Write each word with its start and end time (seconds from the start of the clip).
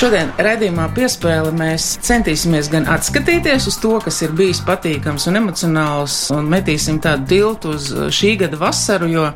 Šodien 0.00 0.30
redzējumā 0.40 0.86
piespēle 0.96 1.50
mēs 1.52 1.90
centīsimies 2.06 2.70
gan 2.72 2.86
atskatīties 2.88 3.66
uz 3.68 3.76
to, 3.82 3.90
kas 4.00 4.22
ir 4.24 4.32
bijis 4.38 4.62
patīkams 4.64 5.26
un 5.28 5.36
emocionāls, 5.42 6.14
un 6.32 6.48
metīsim 6.48 7.02
tādu 7.04 7.28
tiltu 7.34 7.74
uz 7.76 7.90
šī 8.16 8.30
gada 8.40 8.56
vasaru, 8.62 9.10
jo 9.12 9.26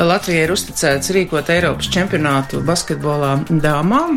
Latvijai 0.00 0.46
ir 0.46 0.54
uzticēts 0.56 1.12
rīkot 1.18 1.52
Eiropas 1.52 1.92
čempionātu 1.92 2.64
basketbolā 2.64 3.34
dāmām. 3.60 4.16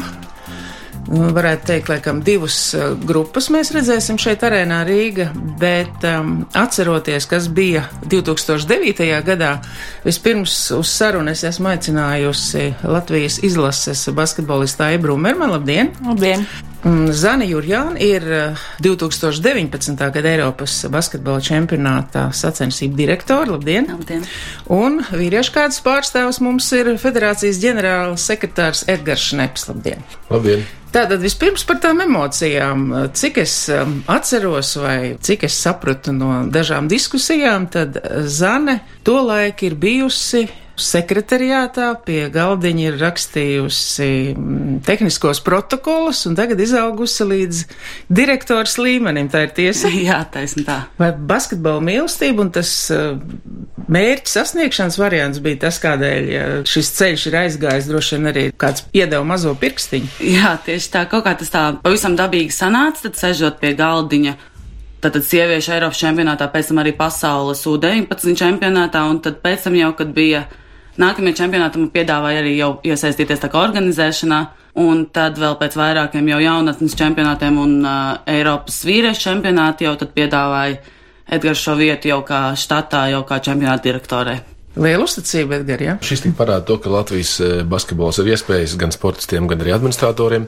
Varētu 1.09 1.65
teikt, 1.65 1.89
laikam 1.89 2.19
divas 2.21 2.55
uh, 2.77 2.91
grupas 3.09 3.47
mēs 3.49 3.71
redzēsim 3.73 4.19
šeit 4.21 4.43
arēnā 4.45 4.83
Rīga, 4.85 5.29
bet 5.57 6.05
um, 6.05 6.43
atceroties, 6.53 7.25
kas 7.29 7.47
bija 7.49 7.87
2009. 8.05 9.09
gadā, 9.25 9.55
vispirms 10.05 10.53
uz 10.77 10.91
sarunu 10.93 11.33
es 11.33 11.41
esmu 11.49 11.71
aicinājusi 11.73 12.67
Latvijas 12.85 13.39
izlases 13.45 14.05
basketbolistu 14.13 14.85
Aibru 14.85 15.17
Mermanu. 15.17 15.57
Labdien! 15.57 15.95
Labdien! 16.05 16.45
Zana 16.79 17.43
Jurjāna 17.43 17.99
ir 17.99 18.23
2019. 18.79 19.91
Uh, 19.99 20.11
gada 20.15 20.29
Eiropas 20.31 20.77
basketbola 20.87 21.41
čempionātā 21.43 22.29
sacensību 22.31 22.95
direktora. 22.95 23.49
Labdien! 23.51 23.89
Labdien! 23.91 24.23
Un 24.71 25.01
vīriešu 25.03 25.55
kāds 25.57 25.81
pārstāvs 25.83 26.39
mums 26.45 26.69
ir 26.77 26.93
federācijas 27.01 27.59
ģenerāls 27.59 28.23
sekretārs 28.31 28.85
Edgars 28.87 29.27
Šneps. 29.27 29.67
Labdien! 29.67 30.05
Labdien! 30.31 30.63
Tātad 30.89 31.19
vispirms 31.21 31.67
par 31.67 31.81
tām 31.83 31.99
emocijām. 32.01 32.87
Cik 33.13 33.43
es 33.43 33.57
um, 33.75 33.99
atceros 34.09 34.71
vai 34.79 35.17
cik 35.21 35.43
es 35.45 35.59
sapratu 35.59 36.15
no 36.15 36.45
dažām 36.49 36.87
diskusijām, 36.89 37.67
tad 37.69 37.99
Zane 38.25 38.79
to 39.03 39.19
laik 39.27 39.67
ir 39.67 39.75
bijusi 39.77 40.47
sekretariātā 40.81 41.91
pie 42.05 42.21
galdiņa 42.33 42.85
ir 42.87 42.97
rakstījusi 43.01 44.09
mm, 44.33 44.79
tehniskos 44.87 45.41
protokolus 45.45 46.25
un 46.29 46.37
tagad 46.39 46.61
izaugusi 46.63 47.27
līdz 47.27 47.63
direktors 48.09 48.77
līmenim. 48.81 49.29
Tā 49.31 49.45
ir 49.47 49.55
tiesa. 49.57 49.91
Jā, 50.09 50.21
taisn 50.33 50.65
tā. 50.67 50.81
Vai 51.01 51.11
basketbola 51.13 51.83
mīlestība 51.85 52.45
un 52.45 52.53
tas 52.55 52.71
uh, 52.93 53.17
mērķa 53.89 54.33
sasniegšanas 54.33 54.99
variants 55.01 55.41
bija 55.43 55.63
tas, 55.65 55.79
kādēļ 55.83 56.29
šis 56.69 56.93
ceļš 56.99 57.25
ir 57.29 57.39
aizgājis, 57.43 57.89
droši 57.89 58.17
vien 58.17 58.31
arī 58.31 58.45
kāds 58.59 58.85
iedeva 58.95 59.25
mazo 59.27 59.55
pirkstiņu. 59.59 60.13
Jā, 60.29 60.55
tieši 60.65 60.93
tā, 60.93 61.03
kaut 61.09 61.25
kā 61.27 61.35
tas 61.39 61.51
tā 61.53 61.65
pavisam 61.83 62.17
dabīgi 62.19 62.53
sanāca, 62.55 63.07
tad 63.07 63.19
sežot 63.19 63.59
pie 63.61 63.73
galdiņa. 63.79 64.37
Tātad 64.99 65.23
sieviešu 65.23 65.77
Eiropas 65.77 65.99
čempionātā, 66.01 66.49
pēc 66.51 66.71
tam 66.71 66.81
arī 66.81 66.91
pasaules 66.97 67.61
U19 67.71 68.35
čempionātā, 68.39 69.05
un 69.07 69.21
tad 69.23 69.39
pēc 69.43 69.69
tam 69.69 69.77
jau, 69.79 69.93
kad 69.95 70.11
bija 70.15 70.43
Nākamajam 70.99 71.37
čempionātam 71.37 71.85
piedāvāja 71.93 72.41
arī 72.41 72.57
jau 72.57 72.73
iesaistīties 72.83 73.39
tā 73.39 73.47
kā 73.51 73.61
organizēšanā, 73.63 74.39
un 74.83 75.05
tad 75.15 75.39
vēl 75.39 75.55
pēc 75.61 75.77
vairākiem 75.79 76.27
jau 76.27 76.39
jaunatnes 76.43 76.95
čempionātiem 76.99 77.59
un 77.61 77.75
uh, 77.85 78.17
Eiropas 78.27 78.81
vīriešu 78.83 79.29
čempionāti 79.29 79.87
jau 79.87 79.95
tad 80.01 80.11
piedāvāja 80.17 80.81
Edgars 81.29 81.61
šo 81.63 81.77
vietu 81.79 82.09
jau 82.09 82.19
kā 82.27 82.49
štatā, 82.57 83.05
jau 83.13 83.21
kā 83.29 83.37
čempionāta 83.45 83.85
direktorē. 83.85 84.39
Liela 84.79 85.05
uzticība, 85.05 85.61
Edgars. 85.61 85.85
Ja? 85.85 85.95
Šis 86.03 86.25
tik 86.25 86.35
parāda 86.37 86.65
to, 86.67 86.75
ka 86.83 86.91
Latvijas 86.91 87.37
basketbols 87.69 88.19
ir 88.19 88.33
iespējas 88.33 88.75
gan 88.79 88.91
sportistiem, 88.93 89.47
gan 89.49 89.63
arī 89.63 89.73
administratoriem. 89.77 90.45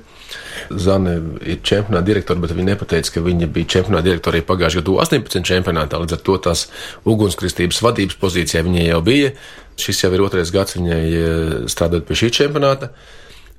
Zane 0.71 1.15
ir 1.47 1.63
čempionāta 1.65 2.05
direktora, 2.11 2.43
bet 2.43 2.53
viņa 2.57 2.73
nepateica, 2.73 3.15
ka 3.15 3.23
viņa 3.25 3.49
bija 3.55 3.71
čempionāta 3.77 4.09
direktora 4.09 4.37
arī 4.37 4.45
pagājušajā 4.51 4.83
gadu 4.83 4.99
18 5.03 5.47
čempionātā. 5.47 6.03
Līdz 6.03 6.19
ar 6.19 6.23
to 6.27 6.37
tās 6.49 6.67
ugunskristības 7.07 7.81
vadības 7.87 8.19
pozīcijā 8.21 8.63
viņa 8.67 8.87
jau 8.91 9.01
bija. 9.05 9.33
Šis 9.81 10.03
jau 10.05 10.11
ir 10.15 10.23
otrais 10.25 10.51
gads 10.53 10.77
viņai 10.77 11.01
eh, 11.09 11.55
strādāt 11.71 12.05
pie 12.07 12.17
šī 12.19 12.31
čempionāta. 12.41 12.91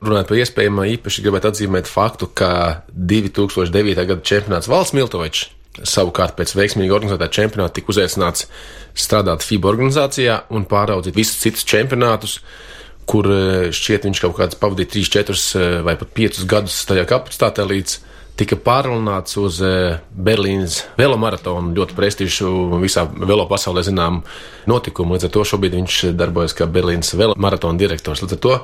Runājot 0.02 0.30
par 0.30 0.38
iespējamo, 0.42 0.84
īpaši 0.96 1.22
gribētu 1.22 1.52
atzīmēt 1.52 1.90
faktu, 1.90 2.26
ka 2.34 2.52
2009. 2.90 3.94
gada 4.02 4.22
čempionāts 4.26 4.70
Valsts 4.70 4.96
Miltovičs 4.98 5.50
savukārt 5.88 6.36
pēc 6.36 6.52
veiksmīgi 6.56 6.92
organizētā 6.92 7.30
čempionāta 7.32 7.78
tika 7.78 7.92
uzaicināts 7.94 8.46
strādāt 8.98 9.44
FIBA 9.46 9.70
organizācijā 9.70 10.38
un 10.52 10.66
pāraudzīt 10.68 11.16
visus 11.16 11.40
citus 11.40 11.64
čempionātus, 11.68 12.40
kur 13.08 13.28
eh, 13.32 13.70
šķiet 13.74 14.08
viņš 14.08 14.22
kaut 14.24 14.36
kāds 14.38 14.58
pavadīja 14.60 14.92
3, 14.98 15.12
4 15.16 15.36
eh, 15.38 15.76
vai 15.86 15.96
pat 16.00 16.12
5 16.18 16.42
gadus 16.50 16.82
tajā 16.88 17.06
kapacitātē 17.08 17.66
līdz 17.70 17.98
tika 18.38 18.56
pārlunāts 18.56 19.36
uz 19.40 19.58
eh, 19.64 19.98
Berlīnas 20.12 20.82
velomaratonu, 20.98 21.74
ļoti 21.76 21.96
prestižu 21.96 22.52
visā 22.82 23.04
velo 23.12 23.44
pasaulē 23.50 23.84
zinām 23.86 24.22
notikumu. 24.70 25.16
Līdz 25.16 25.28
ar 25.28 25.34
to 25.34 25.44
šobrīd 25.52 25.76
viņš 25.76 25.98
darbojas 26.18 26.56
kā 26.56 26.68
Berlīnas 26.70 27.14
velomaratona 27.18 27.80
direktors. 27.80 28.24
Līdz 28.24 28.36
ar 28.38 28.42
to 28.46 28.56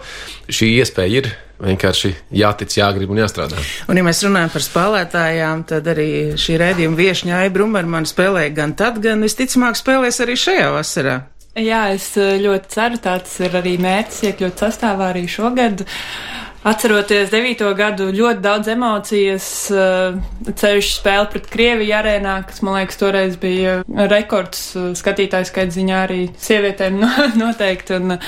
šī 0.49 0.73
iespēja 0.79 1.23
ir. 1.23 1.31
Vienkārši 1.59 2.13
jātic, 2.39 2.71
jāgrib 2.79 3.11
un 3.11 3.19
jāstrādā. 3.19 3.59
Un, 3.91 3.99
ja 3.99 4.05
mēs 4.07 4.21
runājam 4.23 4.53
par 4.53 4.63
spēlētājām, 4.63 5.65
tad 5.67 5.89
arī 5.91 6.11
šī 6.39 6.55
rēdījuma 6.63 6.95
viesņā 7.01 7.41
Aibrumbermana 7.49 8.07
spēlēja 8.07 8.53
gan 8.61 8.77
tad, 8.79 9.01
gan 9.03 9.27
visticamāk 9.27 9.75
spēlēs 9.81 10.23
arī 10.23 10.39
šajā 10.39 10.71
vasarā. 10.77 11.17
Jā, 11.59 11.89
es 11.91 12.13
eh, 12.15 12.37
ļoti 12.39 12.71
ceru, 12.71 13.01
tāds 13.03 13.33
ir 13.43 13.59
arī 13.59 13.75
mērķis 13.83 14.29
iekļūt 14.31 14.63
sastāvā 14.63 15.11
arī 15.11 15.25
šogad. 15.27 15.83
Uh, 15.83 16.48
Atceroties 16.67 17.31
9. 17.31 17.61
gadu, 17.79 18.09
ļoti 18.11 18.43
daudz 18.43 18.69
emocijas, 18.73 19.45
eh, 19.71 20.17
ceļš 20.59 20.89
spēle 20.97 21.29
pret 21.31 21.47
Krieviju 21.47 21.95
arēnā, 21.95 22.35
kas, 22.49 22.65
man 22.67 22.81
liekas, 22.81 22.99
toreiz 22.99 23.37
bija 23.39 23.77
rekords 24.11 24.65
eh, 24.75 24.89
skatītājs 24.99 25.53
skaits 25.53 25.77
ziņā 25.79 26.01
arī 26.09 26.19
sievietēm 26.35 26.99
noteikti. 27.43 28.01
Un 28.01 28.17
eh, 28.17 28.27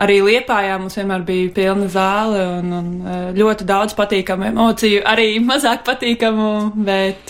arī 0.00 0.22
Liepājā 0.24 0.78
mums 0.80 0.96
vienmēr 0.96 1.26
bija 1.28 1.52
pilna 1.58 1.90
zāle 1.92 2.40
un, 2.62 2.72
un 2.78 2.88
ļoti 3.36 3.68
daudz 3.68 3.92
patīkamu 3.98 4.48
emociju, 4.54 5.04
arī 5.04 5.28
mazāk 5.52 5.84
patīkamu, 5.84 6.48
bet 6.80 7.28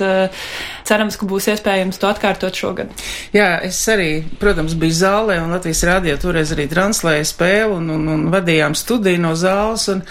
cerams, 0.87 1.19
ka 1.19 1.27
būs 1.27 1.51
iespējams 1.57 1.99
to 1.99 2.07
atkārtot 2.07 2.55
šogad. 2.55 2.95
Jā, 3.35 3.57
es 3.67 3.83
arī, 3.91 4.23
protams, 4.39 4.79
biju 4.79 4.95
zālē 5.03 5.41
un 5.43 5.59
Latvijas 5.59 5.83
rādio 5.91 6.15
toreiz 6.23 6.55
arī 6.55 6.71
translēja 6.71 7.27
spēli 7.35 7.81
un, 7.81 7.91
un, 7.99 8.09
un 8.15 8.27
vadījām 8.31 8.79
studiju 8.79 9.27
no 9.27 9.35
zāles. 9.35 9.91
Un, 9.91 10.07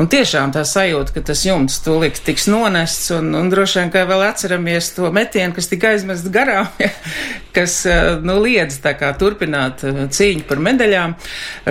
Un 0.00 0.08
tiešām 0.12 0.52
tā 0.54 0.64
sajūta, 0.68 1.14
ka 1.16 1.24
tas 1.32 1.44
jumts 1.46 1.80
tūlīt 1.84 2.22
tiks 2.26 2.48
nonests, 2.52 3.10
un, 3.16 3.32
un 3.38 3.50
droši 3.52 3.80
vien, 3.80 3.92
ka 3.94 4.04
vēl 4.08 4.24
atceramies 4.28 4.92
to 4.96 5.10
metienu, 5.14 5.54
kas 5.56 5.70
tika 5.70 5.92
aizmest 5.92 6.30
garām, 6.34 6.70
kas, 7.56 7.80
eh, 7.88 8.14
nu, 8.24 8.38
liedz 8.44 8.80
tā 8.84 8.94
kā 8.98 9.12
turpināt 9.18 9.84
eh, 9.88 10.04
cīņu 10.12 10.46
par 10.48 10.62
medaļām. 10.62 11.16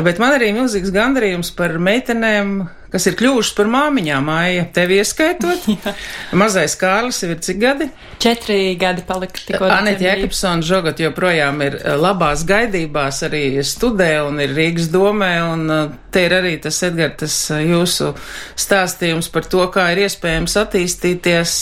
Bet 0.06 0.22
man 0.22 0.38
arī 0.38 0.52
milzīgs 0.58 0.94
gandarījums 0.96 1.54
par 1.58 1.78
meitenēm, 1.82 2.62
kas 2.92 3.08
ir 3.08 3.16
kļuvušas 3.20 3.56
par 3.58 3.70
māmiņām, 3.72 4.26
māja, 4.28 4.66
tevi 4.76 5.00
ieskaitot. 5.02 5.68
Mazais 6.42 6.76
Kārlis 6.80 7.22
ir 7.26 7.38
cik 7.44 7.60
gadi? 7.62 7.88
Četri 8.22 8.76
gadi 8.80 9.06
palika 9.08 9.40
tikko. 9.40 9.70
Anita 9.72 10.06
Jekabsona 10.06 10.66
žogot 10.66 11.00
joprojām 11.02 11.62
ir 11.66 11.78
eh, 11.80 11.96
labās 12.00 12.44
gaidībās, 12.48 13.24
arī 13.28 13.44
studē 13.66 14.12
un 14.28 14.42
ir 14.44 14.56
Rīgas 14.58 14.92
domē, 14.94 15.32
un 15.54 15.66
eh, 15.72 15.86
te 16.12 16.26
ir 16.28 16.36
arī 16.42 16.58
tas, 16.62 16.82
Edgar, 16.88 17.16
tas 17.24 17.38
eh, 17.56 17.64
jūsu 17.72 18.12
stāstījums 18.60 19.32
par 19.34 19.48
to, 19.48 19.64
kā 19.74 19.92
ir 19.94 20.06
iespējams 20.08 20.58
attīstīties, 20.66 21.56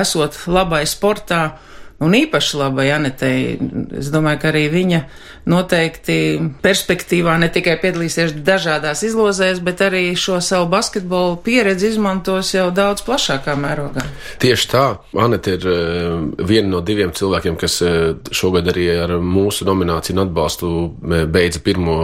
esot 0.00 0.38
labai 0.50 0.84
sportā. 0.88 1.42
Un 2.00 2.14
īpaši 2.16 2.56
labai 2.56 2.86
Anetei, 2.94 3.58
es 4.00 4.08
domāju, 4.08 4.38
ka 4.40 4.48
arī 4.48 4.62
viņa 4.72 5.00
noteikti 5.52 6.14
perspektīvā 6.64 7.34
ne 7.42 7.50
tikai 7.52 7.74
piedalīsies 7.82 8.32
dažādās 8.44 9.02
izlozēs, 9.04 9.60
bet 9.64 9.82
arī 9.84 10.14
šo 10.16 10.38
savu 10.44 10.70
basketbolu 10.72 11.36
pieredzi 11.44 11.90
izmantos 11.92 12.54
jau 12.54 12.70
daudz 12.72 13.04
plašākā 13.04 13.52
mērogā. 13.60 14.04
Tieši 14.40 14.70
tā, 14.72 14.84
Anete 15.20 15.58
ir 15.58 15.66
uh, 15.68 16.14
viena 16.40 16.72
no 16.72 16.80
diviem 16.80 17.12
cilvēkiem, 17.16 17.58
kas 17.60 17.76
uh, 17.84 18.14
šogad 18.32 18.72
arī 18.72 18.88
ar 19.02 19.18
mūsu 19.20 19.68
nomināciju 19.68 20.16
un 20.16 20.22
atbalstu 20.24 20.72
uh, 20.72 21.18
beidza 21.28 21.60
pirmo 21.64 21.98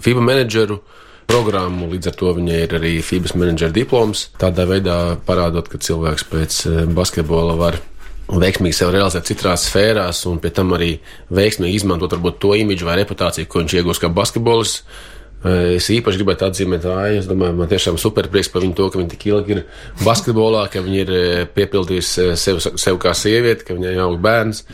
FIBA 0.00 0.24
menedžeru 0.24 0.80
programmu, 1.28 1.90
līdz 1.92 2.08
ar 2.08 2.16
to 2.16 2.32
viņai 2.40 2.64
ir 2.64 2.78
arī 2.80 2.96
FIBA 3.04 3.36
menedžera 3.36 3.76
diploms. 3.76 4.30
Tādā 4.40 4.64
veidā 4.72 4.98
parādot, 5.28 5.68
ka 5.68 5.84
cilvēks 5.84 6.28
pēc 6.32 6.60
basketbola 6.96 7.60
var 7.60 7.80
veiksmīgi 8.28 8.76
sev 8.76 8.92
realizēt 8.92 9.28
citās 9.30 9.68
sfērās, 9.68 10.24
un 10.28 10.40
pie 10.42 10.52
tam 10.54 10.74
arī 10.76 10.96
veiksmīgi 11.34 11.80
izmantot 11.80 12.12
varbūt 12.16 12.40
to 12.42 12.56
imidžu 12.58 12.88
vai 12.88 12.98
reputāciju, 13.00 13.48
ko 13.48 13.62
viņš 13.62 13.78
iegūst 13.80 14.04
kā 14.04 14.12
basketbolists. 14.12 14.84
Es 15.38 15.86
īpaši 15.94 16.18
gribētu 16.18 16.48
atzīmēt, 16.48 16.82
ka 16.82 17.04
es 17.14 17.28
domāju, 17.30 17.54
man 17.60 17.68
tiešām 17.70 17.94
superprieks 18.02 18.48
par 18.50 18.64
viņu 18.64 18.74
to, 18.74 18.88
ka 18.90 18.98
viņa 18.98 19.12
tik 19.12 19.26
ilgi 19.28 19.54
ir 19.54 19.60
basketbolā, 20.02 20.64
ka 20.72 20.82
viņa 20.82 21.04
ir 21.04 21.12
piepildījusi 21.54 22.32
sev, 22.34 22.58
sev 22.58 22.98
kā 22.98 23.12
sieviete, 23.14 23.62
ka 23.68 23.76
viņai 23.76 23.94
jau 24.00 24.08
ir 24.16 24.24
bērns. 24.24 24.64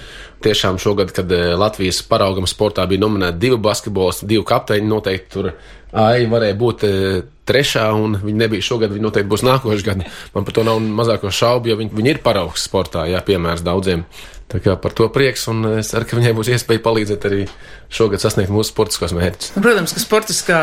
Tiešām 0.45 0.81
šogad, 0.81 1.13
kad 1.13 1.29
Latvijas 1.61 2.01
paraugam 2.09 2.49
sportā 2.49 2.89
bija 2.89 3.05
nominēti 3.05 3.43
divi 3.45 3.61
basketbolisti, 3.61 4.31
divi 4.33 4.47
kapteiņi, 4.49 4.89
noteikti 4.89 5.35
tur 5.37 5.51
Ai 5.95 6.27
varēja 6.31 6.59
būt 6.59 6.85
trešā, 7.47 7.89
un 7.95 8.19
viņi 8.23 8.39
nebija 8.41 8.65
šogad, 8.65 8.93
viņi 8.95 9.05
noteikti 9.05 9.31
būs 9.31 9.45
nākošais 9.47 9.85
gads. 9.87 10.23
Man 10.35 10.47
par 10.47 10.57
to 10.57 10.65
nav 10.67 10.81
mazāko 10.83 11.31
šaubu, 11.31 11.71
jo 11.71 11.81
viņi, 11.81 11.93
viņi 11.95 12.15
ir 12.15 12.23
paraugs 12.25 12.65
sportā, 12.69 13.05
jā, 13.11 13.21
piemērs 13.25 13.65
daudziem. 13.67 14.07
Tā 14.45 14.59
kā 14.61 14.75
par 14.79 14.93
to 14.93 15.07
prieks, 15.09 15.47
un 15.49 15.65
es 15.81 15.89
ceru, 15.91 16.05
ka 16.07 16.19
viņai 16.19 16.35
būs 16.37 16.51
iespēja 16.53 16.83
palīdzēt 16.85 17.25
arī 17.27 17.47
šogad 17.95 18.21
sasniegt 18.21 18.53
mūsu 18.53 18.75
sportiskos 18.75 19.15
mērķus. 19.17 19.55
Protams, 19.57 19.95
ka 19.97 20.03
sportiskā 20.03 20.59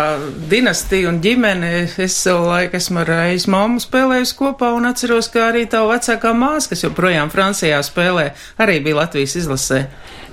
dinastija 0.51 1.09
un 1.09 1.17
ģimene, 1.23 1.71
es 1.89 2.15
savu 2.15 2.45
laiku 2.51 2.77
esmu 2.77 3.01
ar 3.01 3.11
aiz 3.23 3.47
mammu 3.49 3.81
spēlējusi 3.81 4.37
kopā 4.37 4.69
un 4.77 4.85
atceros, 4.91 5.31
ka 5.33 5.47
arī 5.49 5.65
tavu 5.69 5.89
vecākā 5.95 6.33
māsa, 6.37 6.69
kas 6.71 6.85
joprojām 6.85 7.33
Francijā 7.33 7.81
spēlē, 7.83 8.29
arī 8.61 8.77
bija 8.85 9.01
Latvijas 9.01 9.35
izlasē. 9.41 9.81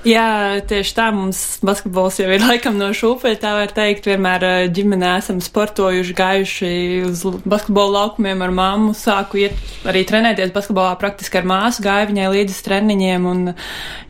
Jā, 0.07 0.61
tieši 0.63 0.93
tā 0.95 1.09
mums 1.11 1.39
basketbols 1.67 2.21
jau 2.21 2.29
ir 2.31 2.43
laikam 2.45 2.77
no 2.79 2.93
šūpeļa, 2.95 3.39
tā 3.43 3.55
var 3.57 3.73
teikt. 3.75 4.07
Vienmēr 4.07 4.45
ģimenē 4.71 5.17
esam 5.19 5.41
sportojuši, 5.43 6.15
gājuši 6.19 6.71
uz 7.09 7.25
basketbola 7.43 8.05
laukumiem 8.05 8.45
ar 8.47 8.55
mammu, 8.55 8.93
sāku 8.95 9.41
iet 9.43 9.59
arī 9.89 10.05
trenēties 10.07 10.55
basketbolā 10.55 10.93
praktiski 11.01 11.41
ar 11.41 11.49
māsu, 11.51 11.83
gāju 11.83 12.13
viņai 12.13 12.29
līdzi 12.37 12.63
treniņiem, 12.69 13.27
un 13.27 13.43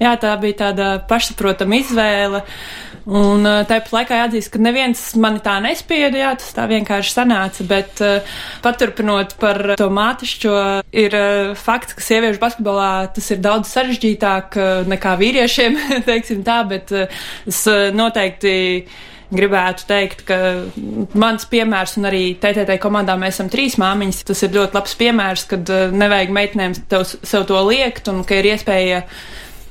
jā, 0.03 0.13
tā 0.21 0.35
bija 0.43 0.61
tāda 0.67 0.91
pašsaprotama 1.09 1.81
izvēle. 1.81 2.45
Un 3.09 3.47
uh, 3.49 3.63
tāpat 3.65 3.93
laikā 3.95 4.17
jāatzīst, 4.19 4.51
ka 4.53 4.61
neviens 4.61 5.01
mani 5.17 5.41
tā 5.41 5.55
nespieda, 5.65 6.19
jā, 6.21 6.33
tas 6.37 6.53
tā 6.53 6.67
vienkārši 6.69 7.15
sanāca, 7.15 7.65
bet 7.69 8.03
uh, 8.05 8.35
paturpinot 8.65 9.33
par 9.41 9.63
to 9.81 9.87
mātišķo, 9.97 10.57
ir 10.93 11.17
uh, 11.17 11.55
fakts, 11.57 11.97
ka 11.97 12.05
sieviešu 12.05 12.43
basketbolā 12.43 12.91
tas 13.17 13.31
ir 13.33 13.41
daudz 13.45 13.73
sarežģītāk 13.73 14.59
nekā 14.93 15.15
vīriešiem, 15.23 15.79
teiksim 16.11 16.45
tā, 16.45 16.61
bet 16.69 16.93
es 16.93 17.63
noteikti 17.97 18.53
gribētu 19.33 19.89
teikt, 19.89 20.23
ka 20.29 20.37
mans 21.17 21.49
piemērs 21.49 21.99
un 22.01 22.09
arī 22.09 22.23
TTT 22.41 22.79
komandā 22.81 23.17
mēs 23.21 23.37
esam 23.37 23.51
trīs 23.53 23.77
māmiņas. 23.81 24.23
Tas 24.29 24.45
ir 24.45 24.55
ļoti 24.57 24.77
labs 24.77 24.97
piemērs, 25.01 25.45
kad 25.51 25.73
nevajag 25.97 26.33
meitenēm 26.33 26.77
tev, 26.89 27.05
sev 27.09 27.45
to 27.49 27.61
liekt 27.69 28.09
un 28.13 28.23
ka 28.29 28.41
ir 28.41 28.53
iespēja 28.55 29.03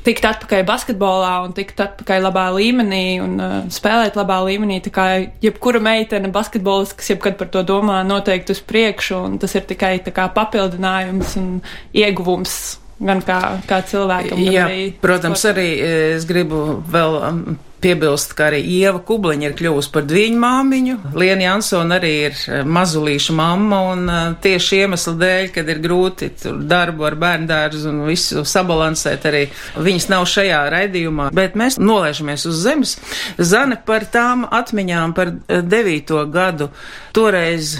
tikt 0.08 0.26
atpakaļ 0.30 0.64
basketbolā 0.68 1.34
un 1.44 1.54
tikt 1.58 1.82
atpakaļ 1.84 2.26
labā 2.30 2.48
līmenī 2.56 3.04
un 3.24 3.38
uh, 3.42 3.58
spēlēt 3.74 4.18
labā 4.20 4.40
līmenī. 4.48 4.80
Tā 4.86 4.94
kā 4.96 5.08
jebkura 5.44 5.82
meitene 5.84 6.32
basketbolis, 6.34 6.96
kas 6.98 7.12
jebkad 7.14 7.38
par 7.40 7.52
to 7.54 7.64
domā, 7.68 8.02
noteikti 8.08 8.56
uz 8.56 8.64
priekšu, 8.64 9.22
un 9.30 9.38
tas 9.42 9.56
ir 9.58 9.68
tikai 9.70 9.98
kā 10.08 10.30
papildinājums 10.34 11.38
un 11.42 11.50
ieguvums 11.96 12.58
gan 13.04 13.22
kā, 13.26 13.40
kā 13.70 13.82
cilvēkam. 13.86 14.42
Jā, 14.42 14.66
arī 14.66 14.84
protams, 15.02 15.44
arī 15.52 15.70
es 16.16 16.26
gribu 16.30 16.82
vēl 16.90 17.20
um, 17.22 17.42
piebilst, 17.82 18.34
ka 18.38 18.48
arī 18.50 18.60
Ieva 18.78 19.02
Kubliņa 19.06 19.50
ir 19.50 19.56
kļuvusi 19.58 19.92
par 19.94 20.06
dviņu 20.08 20.40
māmiņu. 20.42 20.98
Liena 21.18 21.48
Jansona 21.48 21.98
arī 22.00 22.14
ir 22.28 22.38
eh, 22.38 22.64
mazulīša 22.78 23.36
mamma, 23.38 23.82
un 23.94 24.06
uh, 24.12 24.22
tieši 24.44 24.82
iemesla 24.84 25.14
dēļ, 25.22 25.50
kad 25.56 25.70
ir 25.72 25.82
grūti 25.84 26.32
darbu 26.70 27.08
ar 27.10 27.18
bērndārzu 27.22 27.92
un 27.92 28.06
visu 28.08 28.46
sabalansēt, 28.48 29.28
arī 29.30 29.44
viņas 29.76 30.10
nav 30.14 30.26
šajā 30.30 30.64
raidījumā, 30.74 31.30
bet 31.38 31.58
mēs 31.60 31.80
nolaižamies 31.82 32.48
uz 32.50 32.64
zemes. 32.66 32.96
Zane 33.38 33.80
par 33.86 34.08
tām 34.12 34.48
atmiņām 34.50 35.18
par 35.18 35.34
eh, 35.36 35.62
devīto 35.62 36.24
gadu 36.34 36.72
toreiz 37.16 37.78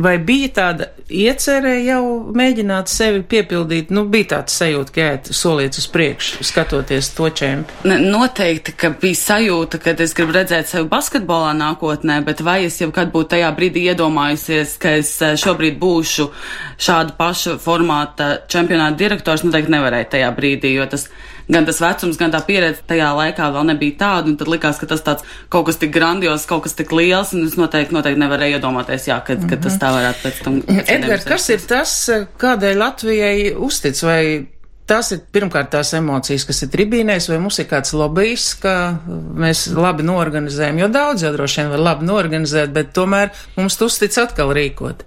Vai 0.00 0.14
bija 0.24 0.48
tāda 0.56 0.86
iecerē 1.12 1.74
jau 1.84 2.02
mēģināt 2.36 2.88
sevi 2.88 3.20
piepildīt? 3.28 3.90
Nu, 3.92 4.06
bija 4.08 4.30
tāds 4.30 4.54
sajūta, 4.56 4.94
ka 4.94 5.08
ēt 5.16 5.28
solīts 5.36 5.82
uz 5.82 5.88
priekšu, 5.92 6.46
skatoties 6.48 7.10
to 7.18 7.28
čempi. 7.36 7.76
Ne, 7.90 7.98
noteikti, 8.00 8.72
ka 8.80 8.94
bija 9.02 9.18
sajūta, 9.20 9.80
ka 9.82 9.92
es 10.00 10.14
gribu 10.16 10.32
redzēt 10.38 10.70
sevi 10.70 10.88
basketbolā 10.88 11.52
nākotnē, 11.58 12.20
bet 12.24 12.40
vai 12.46 12.62
es 12.70 12.80
jau 12.80 12.88
kad 12.96 13.12
būtu 13.12 13.34
tajā 13.34 13.50
brīdī 13.58 13.84
iedomājusies, 13.92 14.78
ka 14.80 14.94
es 15.02 15.12
eh, 15.20 15.36
šobrīd 15.40 15.76
būšu 15.82 16.30
šāda 16.80 17.18
paša 17.20 17.58
formāta 17.60 18.32
čempionāta 18.48 18.96
direktors, 19.02 19.44
noteikti 19.44 19.76
nevarēju 19.76 20.12
tajā 20.16 20.32
brīdī, 20.38 20.72
jo 20.78 20.88
tas 20.88 21.10
gan 21.50 21.66
tas 21.68 21.80
vecums, 21.82 22.18
gan 22.20 22.34
tā 22.34 22.40
pieredze 22.46 22.84
tajā 22.88 23.10
laikā 23.16 23.50
vēl 23.54 23.66
nebija 23.72 23.98
tāda, 24.04 24.30
un 24.30 24.38
tad 24.40 24.50
likās, 24.52 24.78
ka 24.80 24.88
tas 24.90 25.02
tāds 25.06 25.26
kaut 25.52 25.66
kas 25.68 25.80
tik 25.82 25.92
grandios, 25.94 26.46
kaut 26.50 26.64
kas 26.66 26.78
tik 26.78 26.94
liels, 26.96 27.34
un 27.36 27.46
es 27.48 27.58
noteikti, 27.60 27.94
noteikti 27.96 28.22
nevarēju 28.22 28.60
iedomāties, 28.60 29.08
jā, 29.10 29.18
ka, 29.26 29.34
mm 29.34 29.42
-hmm. 29.42 29.50
ka 29.50 29.62
tas 29.66 29.80
tā 29.82 29.92
varētu 29.96 30.24
pēc 30.24 30.40
tam. 30.44 30.62
Edgar, 30.86 31.26
kas 31.26 31.50
ir 31.50 31.60
tas, 31.66 32.10
kādēļ 32.38 32.82
Latvijai 32.86 33.54
uztic 33.56 34.02
vai 34.02 34.22
Tas 34.90 35.12
ir 35.14 35.20
pirmkārt 35.30 35.68
tās 35.70 35.92
emocijas, 35.94 36.42
kas 36.48 36.64
ir 36.64 36.70
tribīnēs, 36.72 37.28
vai 37.30 37.36
mums 37.38 37.60
ir 37.62 37.68
kāds 37.70 37.92
lobbyis, 37.94 38.46
ka 38.58 38.72
mēs 39.38 39.68
labi 39.76 40.02
norganizējam, 40.02 40.80
jo 40.82 40.88
daudz 40.90 41.22
jau 41.22 41.30
droši 41.36 41.60
vien 41.60 41.70
var 41.70 41.84
labi 41.84 42.08
norganizēt, 42.08 42.72
bet 42.74 42.90
tomēr 42.96 43.30
mums 43.54 43.78
uztic 43.86 44.18
atkal 44.18 44.50
rīkot. 44.56 45.04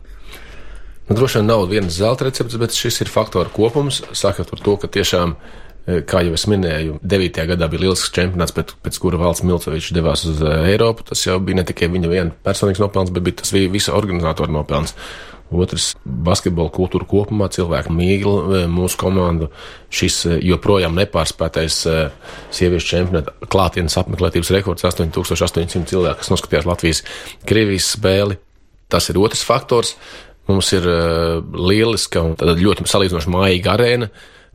Nu, 1.10 1.18
droši 1.18 1.42
vien 1.42 1.52
nav 1.52 1.66
vienas 1.68 1.98
zelta 2.00 2.30
receptes, 2.30 2.56
bet 2.62 2.78
šis 2.78 3.02
ir 3.04 3.12
faktoru 3.12 3.52
kopums, 3.52 4.00
sākot 4.16 4.56
ar 4.56 4.64
to, 4.64 4.78
ka 4.80 4.88
tiešām 4.88 5.36
kā 5.84 6.22
jau 6.24 6.36
es 6.38 6.46
minēju, 6.48 6.98
9. 7.04 7.44
gadā 7.50 7.68
bija 7.72 7.84
liels 7.84 8.06
čempionāts, 8.16 8.54
pēc, 8.56 8.72
pēc 8.86 8.98
kura 9.04 9.20
valsts 9.20 9.44
Milcevičs 9.48 9.92
devās 9.96 10.24
uz 10.30 10.40
eh, 10.40 10.72
Eiropu. 10.72 11.04
Tas 11.10 11.26
jau 11.26 11.36
bija 11.44 11.60
ne 11.60 11.68
tikai 11.68 11.90
viņa 11.92 12.12
viena 12.12 12.36
personīgs 12.46 12.80
nopelns, 12.80 13.12
bet 13.14 13.26
bija 13.26 13.42
tas 13.42 13.52
bija 13.56 13.72
visa 13.74 13.96
organizatora 13.98 14.52
nopelns. 14.54 14.96
Otrs- 15.54 15.92
basketbola 16.28 16.72
kultūra 16.74 17.06
kopumā, 17.10 17.50
cilvēku 17.52 17.92
mīl 17.94 18.30
eh, 18.32 18.66
mūsu 18.72 18.98
komandu. 19.02 19.50
Šis 19.94 20.24
joprojām 20.42 20.96
nepārspētais 20.98 21.82
sieviešu 22.56 22.90
čempionāta 22.94 23.36
klātienes 23.52 24.00
apmeklētības 24.00 24.54
rekords- 24.56 24.88
8800 24.88 25.92
cilvēku, 25.92 26.24
kas 26.24 26.32
noskatījās 26.32 26.70
Latvijas-Krievijas 26.70 27.90
spēli. 27.98 28.40
Tas 28.88 29.10
ir 29.10 29.20
otrs 29.20 29.44
faktors. 29.44 29.98
Mums 30.48 30.74
ir 30.76 30.84
lieliska 31.56 32.20
un 32.20 32.36
ļoti 32.36 32.88
salīdzinoši 32.88 33.32
mājīga 33.32 33.76
arēna 33.78 34.10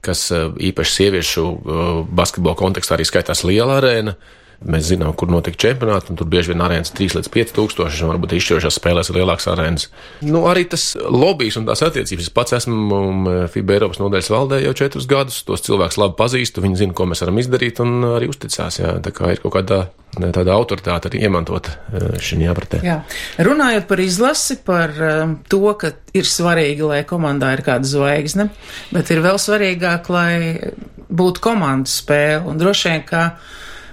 kas 0.04 0.28
eh, 0.32 0.48
īpaši 0.70 0.94
sieviešu 0.94 1.46
eh, 1.46 1.86
basketbola 2.20 2.58
kontekstā 2.58 2.96
arī 2.96 3.06
skaitās 3.08 3.44
liela 3.46 3.78
arēna. 3.80 4.16
Mēs 4.58 4.88
zinām, 4.88 5.12
kur 5.14 5.30
notiek 5.30 5.54
čempionāti, 5.54 6.10
un 6.10 6.18
tur 6.18 6.26
bieži 6.26 6.50
vien 6.50 6.62
arēnas 6.66 6.90
3 6.90 7.14
līdz 7.14 7.28
5 7.30 7.52
tūkstoši, 7.54 8.00
un 8.02 8.10
varbūt 8.10 8.32
izšķirošās 8.34 8.78
spēlēs 8.80 9.10
ir 9.12 9.20
lielākas 9.20 9.46
arēnas. 9.52 9.84
Nu, 10.26 10.40
arī 10.50 10.64
tas 10.72 10.96
lobbyis 10.98 11.60
un 11.60 11.68
tās 11.68 11.84
attiecības. 11.86 12.26
Es 12.26 12.34
pats 12.34 12.56
esmu 12.58 12.96
um, 12.96 13.28
FIBA 13.54 13.76
Eiropas 13.76 14.00
nodaļas 14.02 14.30
valdē 14.34 14.58
jau 14.64 14.72
4 14.80 15.06
gadus, 15.12 15.44
tos 15.46 15.62
cilvēkus 15.62 16.00
labi 16.02 16.18
pazīstu, 16.18 16.64
viņi 16.64 16.80
zina, 16.80 16.96
ko 16.98 17.06
mēs 17.06 17.22
varam 17.22 17.38
izdarīt, 17.38 17.78
un 17.84 18.02
arī 18.16 18.32
uzticās. 18.32 18.80
Jā. 18.80 18.96
Tā 19.04 19.12
kā 19.14 19.30
ir 19.30 19.44
kaut 19.44 19.54
kāda 19.60 19.78
tāda 20.18 20.56
autoritāte 20.56 21.12
arī 21.12 21.22
iemantota 21.28 21.76
uh, 21.76 22.18
šajā 22.18 22.50
apritē. 22.50 22.82
Jā. 22.82 22.98
Runājot 23.46 23.86
par 23.86 24.02
izlasi, 24.02 24.58
par 24.66 24.96
um, 24.98 25.36
to, 25.46 25.62
ka 25.78 25.92
ir 26.18 26.26
svarīgi, 26.26 26.82
lai 26.82 27.04
komandā 27.06 27.52
ir 27.54 27.62
kāda 27.62 27.86
zvaigzne, 27.86 28.48
bet 28.90 29.14
ir 29.14 29.22
vēl 29.22 29.38
svarīgāk, 29.38 30.10
lai 30.10 30.34
būtu 31.08 31.46
komandas 31.46 32.00
spēle. 32.02 32.42
Un 32.50 32.58
droši 32.58 32.90
vien, 32.90 33.06
ka 33.06 33.24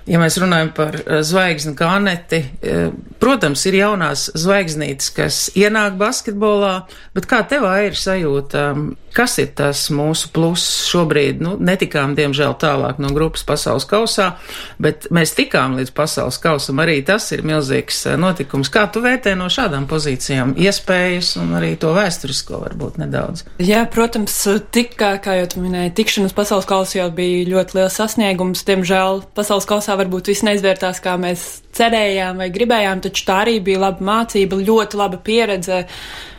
ja 0.09 0.21
mēs 0.21 0.37
runājam 0.41 0.71
par 0.77 0.97
eh, 0.99 1.21
zvaigzni 1.25 1.75
kā 1.77 1.89
Aneti, 1.97 2.41
eh, 2.61 2.89
protams, 3.21 3.65
ir 3.69 3.79
jaunās 3.79 4.27
zvaigznītes, 4.37 5.11
kas 5.15 5.39
ienāk 5.57 5.97
basketbolā, 6.01 6.75
bet 7.15 7.29
kā 7.29 7.41
tev 7.49 7.67
ir 7.81 7.97
sajūta, 7.99 8.67
kas 9.15 9.37
ir 9.41 9.51
tas 9.57 9.85
mūsu 9.93 10.29
pluss 10.35 10.85
šobrīd? 10.89 11.41
Nu, 11.43 11.55
netikām, 11.61 12.15
diemžēl, 12.17 12.55
tālāk 12.61 12.99
no 13.01 13.11
grupas 13.15 13.45
pasaules 13.47 13.87
kausā, 13.89 14.33
bet 14.81 15.07
mēs 15.15 15.35
tikām 15.37 15.77
līdz 15.79 15.93
pasaules 15.95 16.39
kausam. 16.43 16.81
Arī 16.83 16.99
tas 17.07 17.27
ir 17.35 17.45
milzīgs 17.47 18.03
eh, 18.11 18.17
notikums. 18.19 18.71
Kā 18.73 18.85
tu 18.91 19.03
vērtē 19.05 19.35
no 19.39 19.49
šādām 19.51 19.87
pozīcijām 19.89 20.55
iespējas 20.59 21.35
un 21.41 21.55
arī 21.59 21.73
to 21.79 21.93
vēsturisko 21.95 22.61
varbūt 22.65 22.99
nedaudz? 23.01 23.45
Jā, 23.63 23.85
protams, 23.91 24.37
tikā, 24.75 25.15
kā 25.23 25.39
jau 25.39 25.49
tu 25.55 25.63
minēji, 25.63 25.95
tikšanas 26.01 26.35
pasaules 26.35 26.69
kausā 26.69 27.01
jau 27.01 27.09
bija 27.15 27.47
ļoti 27.55 27.79
liels 27.79 27.99
sasniegums. 28.01 28.65
Diemžēl 28.67 29.23
pasaules 29.37 29.67
kausā 29.69 29.97
varbūt 29.99 30.31
viss 30.31 30.45
neizvērtās, 30.47 31.01
kā 31.03 31.15
mēs 31.21 31.47
cerējām 31.75 32.39
vai 32.43 32.51
gribējām, 32.53 33.03
taču 33.03 33.25
tā 33.27 33.41
arī 33.45 33.59
bija 33.63 33.83
laba 33.87 34.05
mācība, 34.13 34.61
ļoti 34.63 34.99
laba 35.01 35.19
pieredze. 35.23 35.85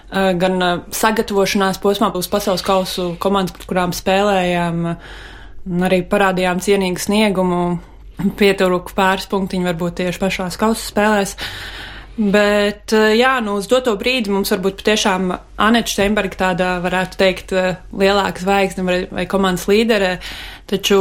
Eh, 0.06 0.32
gan 0.38 0.62
eh, 0.62 0.76
sagatavošanās 0.94 1.80
posmā 1.82 2.12
uz 2.14 2.28
pasaules 2.30 2.62
kausu 2.62 3.14
komandas, 3.18 3.56
par 3.56 3.66
kurām 3.66 3.94
spēlējām, 3.96 4.92
arī 5.82 5.98
parādījām 6.06 6.62
cienīgu 6.62 7.02
sniegumu, 7.02 7.62
pieturuku 8.38 8.94
pāris 8.94 9.26
punktiņu 9.32 9.66
varbūt 9.66 9.98
tieši 10.04 10.22
pašās 10.22 10.60
kausu 10.60 10.92
spēlēs. 10.92 11.34
Bet, 12.16 12.94
eh, 12.94 13.16
jā, 13.18 13.34
nu, 13.42 13.58
uz 13.58 13.66
doto 13.66 13.96
brīdi 13.98 14.30
mums 14.30 14.54
varbūt 14.54 14.78
patiešām 14.84 15.34
Aneča 15.66 15.96
Steinberga 15.96 16.38
tāda, 16.44 16.70
varētu 16.86 17.18
teikt, 17.18 17.56
lielāka 17.90 18.46
zvaigzne 18.46 18.86
vai, 18.86 19.00
vai 19.10 19.26
komandas 19.26 19.66
līdere. 19.66 20.20
Taču 20.70 21.00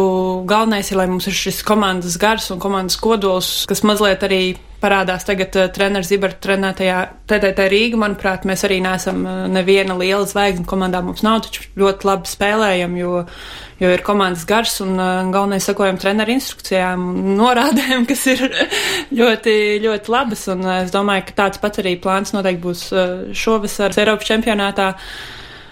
galvenais 0.49 0.89
ir, 0.89 0.97
lai 0.97 1.05
mums 1.13 1.29
ir 1.29 1.37
šis 1.37 1.61
komandas 1.65 2.17
gars 2.17 2.49
un 2.49 2.57
komandas 2.63 2.97
kodols, 2.97 3.53
kas 3.69 3.85
mazliet 3.85 4.25
arī 4.25 4.55
parādās 4.85 5.25
tagad 5.25 5.55
uh, 5.57 5.67
treneris 5.73 6.11
Ziberta 6.11 6.43
trenētajā 6.45 6.99
TTT 7.29 7.67
Rīga. 7.71 7.99
Manuprāt, 8.05 8.45
mēs 8.47 8.65
arī 8.67 8.79
neesam 8.85 9.23
uh, 9.25 9.45
neviena 9.51 9.97
liela 9.97 10.25
zvaigzne 10.29 10.67
komandā 10.69 11.01
mums 11.05 11.25
nav, 11.25 11.41
taču 11.47 11.65
ļoti 11.79 12.09
labi 12.09 12.29
spēlējam, 12.29 12.97
jo, 13.01 13.23
jo 13.81 13.93
ir 13.95 14.03
komandas 14.05 14.45
gars 14.49 14.77
un 14.85 14.93
uh, 14.99 15.23
galvenais 15.33 15.65
sakojam 15.65 15.97
treneru 16.01 16.35
instrukcijām 16.35 17.07
un 17.11 17.31
norādēm, 17.39 18.05
kas 18.09 18.27
ir 18.33 18.45
ļoti, 19.21 19.55
ļoti 19.85 20.13
labas. 20.13 20.45
Un 20.53 20.67
es 20.77 20.93
domāju, 20.93 21.29
ka 21.29 21.39
tāds 21.43 21.63
pats 21.63 21.81
arī 21.83 21.97
plāns 22.01 22.35
noteikti 22.35 22.65
būs 22.67 22.85
šovasar 23.45 23.97
Eiropas 23.97 24.29
čempionātā. 24.29 24.93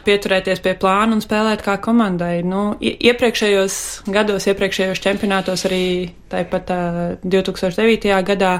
pieturēties 0.03 0.59
pie 0.59 0.73
plāna 0.75 1.15
un 1.15 1.21
spēlēt 1.23 1.61
kā 1.63 1.77
komandai. 1.79 2.41
Nu, 2.43 2.73
iepriekšējos 2.83 3.75
gados, 4.11 4.49
iepriekšējos 4.51 4.99
čempionātos 4.99 5.63
arī 5.69 5.85
tāpat 6.33 6.73
uh, 6.73 7.01
2009. 7.23 8.11
gadā 8.27 8.57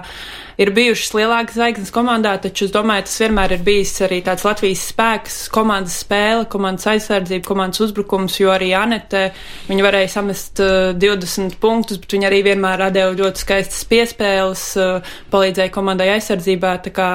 ir 0.62 0.70
bijušas 0.74 1.14
lielākas 1.18 1.58
zvaigznes 1.58 1.92
komandā, 1.94 2.36
taču 2.42 2.68
es 2.68 2.74
domāju, 2.74 3.08
tas 3.08 3.16
vienmēr 3.24 3.56
ir 3.56 3.64
bijis 3.66 3.94
arī 4.06 4.20
tāds 4.26 4.46
Latvijas 4.46 4.84
spēks, 4.92 5.38
komandas 5.54 5.98
spēle, 6.04 6.46
komandas 6.52 6.88
aizsardzība, 6.92 7.46
komandas 7.48 7.82
uzbrukums, 7.88 8.38
jo 8.42 8.52
arī 8.54 8.72
Anete, 8.78 9.26
viņa 9.70 9.88
varēja 9.88 10.12
samest 10.18 10.62
uh, 10.64 10.92
20 11.00 11.58
punktus, 11.64 12.02
bet 12.02 12.18
viņa 12.18 12.30
arī 12.30 12.44
vienmēr 12.50 12.82
radīja 12.86 13.16
ļoti 13.18 13.44
skaistas 13.46 13.82
piespēles, 13.90 14.66
uh, 14.82 15.16
palīdzēja 15.34 15.74
komandai 15.74 16.12
aizsardzībā, 16.18 16.76
tā 16.86 16.94
kā 16.94 17.10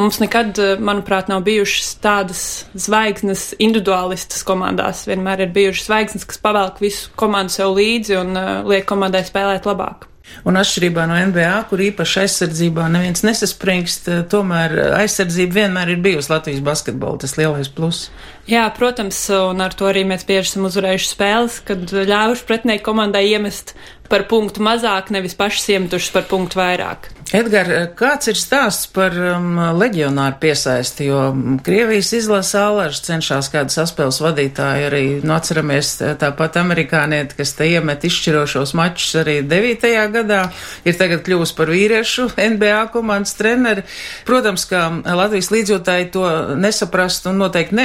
mums 0.00 0.20
nekad, 0.22 0.54
uh, 0.62 0.74
manuprāt, 0.78 1.30
nav 1.32 1.44
bijušas 1.46 1.94
tādas 2.04 2.46
zvaigznes 2.78 3.50
individuālistas 3.58 4.46
komandās, 4.46 5.06
vienmēr 5.10 5.46
ir 5.48 5.54
bijušas 5.56 5.90
zvaigznes, 5.90 6.28
kas 6.30 6.42
pavelk 6.42 6.82
visu 6.84 7.10
komandu 7.18 7.58
sev 7.58 7.74
līdzi 7.74 8.20
un 8.22 8.34
uh, 8.38 8.56
liek 8.70 8.86
komandai 8.88 9.24
spēlēt 9.26 9.66
labāk. 9.68 10.03
Un 10.48 10.58
atšķirībā 10.60 11.04
no 11.08 11.16
NBA, 11.30 11.52
kur 11.70 11.82
īpaši 11.84 12.22
aizsardzībā 12.24 12.88
neviens 12.92 13.24
nesaspringst, 13.26 14.08
eh, 14.08 14.22
tomēr 14.30 14.76
aizsardzība 15.00 15.60
vienmēr 15.60 15.94
ir 15.94 16.02
bijusi 16.04 16.32
Latvijas 16.32 16.64
basketbola 16.64 17.20
tas 17.24 17.36
lielais 17.40 17.68
pluss. 17.68 18.10
Jā, 18.44 18.66
protams, 18.76 19.18
un 19.32 19.64
ar 19.64 19.72
to 19.72 19.88
arī 19.88 20.02
mēs 20.04 20.26
bieži 20.28 20.50
esam 20.50 20.66
uzvarējuši 20.68 21.08
spēles, 21.08 21.60
kad 21.64 21.88
ļāvuši 21.88 22.44
pretinieku 22.48 22.84
komandai 22.90 23.24
iemest 23.30 23.72
par 24.08 24.26
punktu 24.28 24.60
mazāk, 24.64 25.08
nevis 25.14 25.36
pašas 25.38 25.70
iemetušas 25.76 26.12
par 26.12 26.28
punktu 26.28 26.60
vairāk. 26.60 27.08
Edgar, 27.34 27.66
kāds 27.98 28.28
ir 28.30 28.36
stāsts 28.38 28.86
par 28.94 29.14
um, 29.16 29.56
leģionāru 29.74 30.36
piesaisti, 30.42 31.08
jo 31.08 31.22
Krievijas 31.64 32.12
izlasa 32.14 32.66
Ālārs 32.68 33.00
cenšas 33.02 33.48
kādu 33.50 33.74
saspēles 33.74 34.20
vadītāju 34.22 34.84
arī, 34.90 35.00
nu, 35.24 35.32
atceramies 35.34 35.96
tāpat 36.20 36.60
amerikānieti, 36.60 37.34
kas 37.40 37.56
te 37.58 37.66
iemet 37.72 38.04
izšķirošos 38.06 38.74
mačus 38.78 39.16
arī 39.24 39.38
9. 39.50 39.88
gadā, 40.14 40.42
ir 40.86 40.98
tagad 41.00 41.24
kļuvusi 41.26 41.56
par 41.58 41.72
vīriešu 41.74 42.28
NBA 42.54 42.84
komandas 42.94 43.34
treneri. 43.40 43.86
Protams, 44.28 44.68
ka 44.70 44.84
Latvijas 45.02 45.50
līdzjūtāji 45.54 46.12
to 46.14 46.28
nesaprast 46.60 47.26
un 47.32 47.40
noteikti 47.42 47.80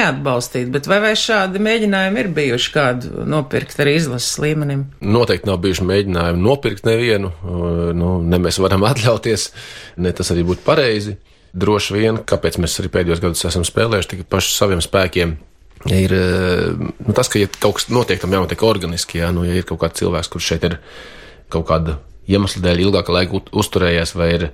neatbalstīt, 0.50 0.70
bet 0.72 0.86
vai, 0.88 1.00
vai 1.00 1.14
šādi 1.16 1.60
mēģinājumi 1.62 2.20
ir 2.20 2.28
bijuši 2.34 2.72
kādu 2.74 3.24
nopirkt 3.26 3.80
arī 3.80 3.96
izlases 3.96 4.38
līmenim? 4.38 4.90
Noteikti 5.00 5.48
nav 5.48 5.60
bijuši 5.60 5.86
mēģinājumi 5.86 6.42
nopirkt 6.42 6.84
nevienu, 6.84 7.32
nu, 7.94 8.20
ne 8.22 8.38
mēs 8.38 8.58
varam 8.60 8.84
atļauties 8.90 9.52
ne 9.98 10.12
tas 10.12 10.30
arī 10.30 10.44
būtu 10.44 10.64
pareizi. 10.64 11.16
Droši 11.52 11.94
vien, 11.96 12.18
kāpēc 12.22 12.60
mēs 12.62 12.78
arī 12.78 12.90
pēdējos 12.90 13.20
gados 13.20 13.44
esam 13.44 13.64
spēlējuši 13.66 14.10
tikai 14.12 14.26
paši 14.30 14.52
saviem 14.54 14.80
spēkiem. 14.80 15.38
Ir 15.90 16.12
nu, 16.78 17.14
tas, 17.16 17.28
ka 17.28 17.40
ja 17.40 17.48
kaut 17.58 17.78
kas 17.78 17.88
notiek, 17.90 18.20
tam 18.20 18.30
jānotiek 18.30 18.62
organiski. 18.62 19.18
Jā, 19.18 19.32
nu, 19.34 19.42
ja 19.48 19.56
ir 19.56 19.66
kaut 19.66 19.80
kāds 19.80 19.98
cilvēks, 19.98 20.30
kurš 20.30 20.52
šeit 20.52 20.66
ir 20.68 20.76
kaut 21.50 21.66
kāda 21.66 21.96
iemesla 22.30 22.62
dēļ 22.62 22.84
ilgāka 22.84 23.16
laika 23.16 23.40
uzturējies, 23.50 24.14
vai 24.14 24.28
ir 24.36 24.44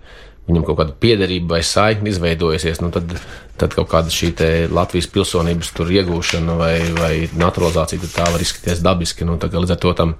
viņam 0.46 0.64
kaut 0.66 0.80
kāda 0.80 0.94
piederība 1.02 1.56
vai 1.56 1.62
saikne 1.66 2.10
izveidojusies, 2.12 2.80
nu 2.82 2.92
tad, 2.94 3.16
tad 3.58 3.74
kaut 3.74 3.90
kāda 3.90 4.12
šī 4.12 4.32
Latvijas 4.72 5.08
pilsonības 5.10 5.72
iegūšana 5.74 6.58
vai, 6.58 6.74
vai 6.96 7.12
naturalizācija, 7.34 8.02
tad 8.04 8.14
tā 8.14 8.26
var 8.32 8.44
izskatīties 8.44 8.84
dabiski. 8.84 9.26
Nu, 9.26 9.38
līdz 9.40 9.74
ar 9.74 9.80
to 9.82 9.94
tam 9.98 10.16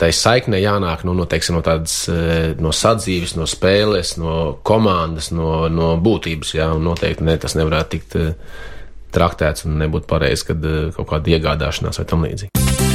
tai 0.00 0.10
saiknē 0.16 0.60
jānāk 0.62 1.04
nu, 1.04 1.14
no, 1.16 1.26
teiksim, 1.28 1.58
no 1.58 1.64
tādas 1.64 1.96
eh, 2.08 2.54
no 2.60 2.72
sadzīves, 2.72 3.36
no 3.36 3.46
spēles, 3.50 4.16
no 4.20 4.36
komandas, 4.64 5.30
no, 5.34 5.68
no 5.68 5.92
būtības. 6.00 6.54
Jā, 6.56 6.70
noteikti 6.80 7.26
ne, 7.28 7.36
tas 7.40 7.56
nevarētu 7.58 7.96
tikt 7.96 8.16
eh, 8.20 8.30
traktēts 9.12 9.68
un 9.68 9.76
nebūtu 9.82 10.08
pareizi, 10.10 10.48
kad 10.52 10.64
eh, 10.64 10.88
kaut 10.96 11.12
kāda 11.12 11.36
iegādāšanās 11.36 12.00
vai 12.00 12.08
tam 12.08 12.24
līdzīgi. 12.28 12.89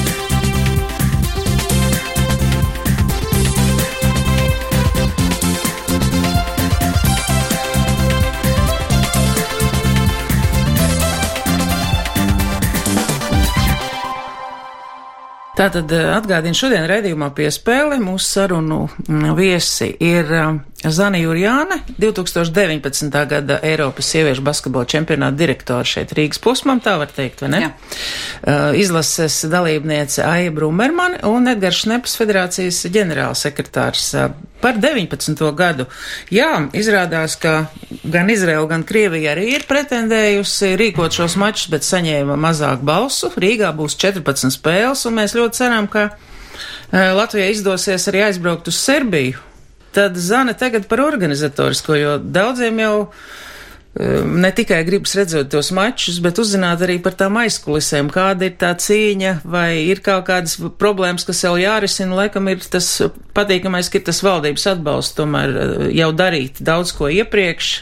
Tātad 15.56 15.92
eh, 15.96 16.10
atgādinu 16.12 16.58
šodien 16.58 16.84
redzījumā 16.90 17.30
piespēli 17.36 18.02
mūsu 18.04 18.26
sarunu 18.28 18.82
mm, 19.08 19.30
viesi 19.38 19.88
ir 20.04 20.32
eh, 20.36 20.50
Zana 20.90 21.18
Jurjāne, 21.18 21.80
2019. 21.98 23.26
gada 23.26 23.58
Eiropas 23.64 24.06
sieviešu 24.12 24.44
basketbola 24.46 24.86
čempionāta 24.86 25.38
direktora 25.40 25.86
šeit 25.88 26.12
Rīgas 26.14 26.38
posmam, 26.42 26.82
tā 26.84 26.98
var 27.02 27.10
teikt, 27.10 27.42
vai 27.42 27.50
ne? 27.54 27.62
Jā. 27.64 27.70
Uh, 28.46 28.78
izlases 28.78 29.40
dalībniece 29.50 30.22
Aija 30.26 30.52
Brumermane 30.54 31.24
un 31.26 31.50
Edgars 31.50 31.80
Šnepas 31.86 32.14
federācijas 32.20 32.84
ģenerālsekretārs. 32.94 34.12
Uh, 34.14 34.36
par 34.62 34.78
19. 34.82 35.42
gadu. 35.58 35.88
Jā, 36.34 36.52
izrādās, 36.74 37.36
ka 37.38 37.68
gan 38.04 38.30
Izraela, 38.34 38.66
gan 38.70 38.86
Krievija 38.88 39.34
arī 39.36 39.52
ir 39.56 39.66
pretendējusi 39.70 40.72
rīkot 40.80 41.18
šos 41.18 41.36
mačus, 41.42 41.70
bet 41.74 41.86
saņēma 41.86 42.38
mazāk 42.40 42.86
balsu. 42.86 43.30
Rīgā 43.34 43.74
būs 43.78 43.98
14 44.02 44.54
spēles, 44.54 45.06
un 45.10 45.18
mēs 45.20 45.36
ļoti 45.38 45.62
ceram, 45.64 45.90
ka 45.90 46.08
uh, 46.14 47.12
Latvijai 47.18 47.52
izdosies 47.58 48.10
arī 48.14 48.28
aizbraukt 48.30 48.70
uz 48.70 48.80
Serbiju 48.86 49.42
Tad 49.96 50.18
Zana 50.20 50.54
tagad 50.60 50.90
par 50.92 51.00
organizatorisko, 51.06 51.96
jo 51.96 52.18
daudziem 52.20 52.80
jau 52.84 52.96
um, 53.06 54.36
ne 54.44 54.52
tikai 54.56 54.82
gribas 54.88 55.16
redzēt 55.16 55.50
tos 55.54 55.72
mačus, 55.76 56.20
bet 56.24 56.42
uzzināt 56.42 56.84
arī 56.84 56.98
par 57.04 57.16
tām 57.16 57.40
aizkulisēm, 57.40 58.12
kāda 58.12 58.50
ir 58.50 58.58
tā 58.60 58.74
cīņa, 58.76 59.38
vai 59.48 59.70
ir 59.88 60.04
kaut 60.04 60.28
kādas 60.28 60.58
problēmas, 60.82 61.24
kas 61.28 61.46
vēl 61.48 61.62
jārisina. 61.64 62.20
Laikam 62.20 62.52
ir 62.52 62.64
tas 62.68 62.90
patīkamais, 63.38 63.90
ka 63.90 64.02
ir 64.02 64.08
tas 64.12 64.24
valdības 64.26 64.70
atbalsts 64.76 65.16
tomēr 65.20 65.56
uh, 65.56 65.90
jau 65.96 66.12
darīt 66.16 66.60
daudz 66.60 66.96
ko 66.98 67.12
iepriekš. 67.12 67.76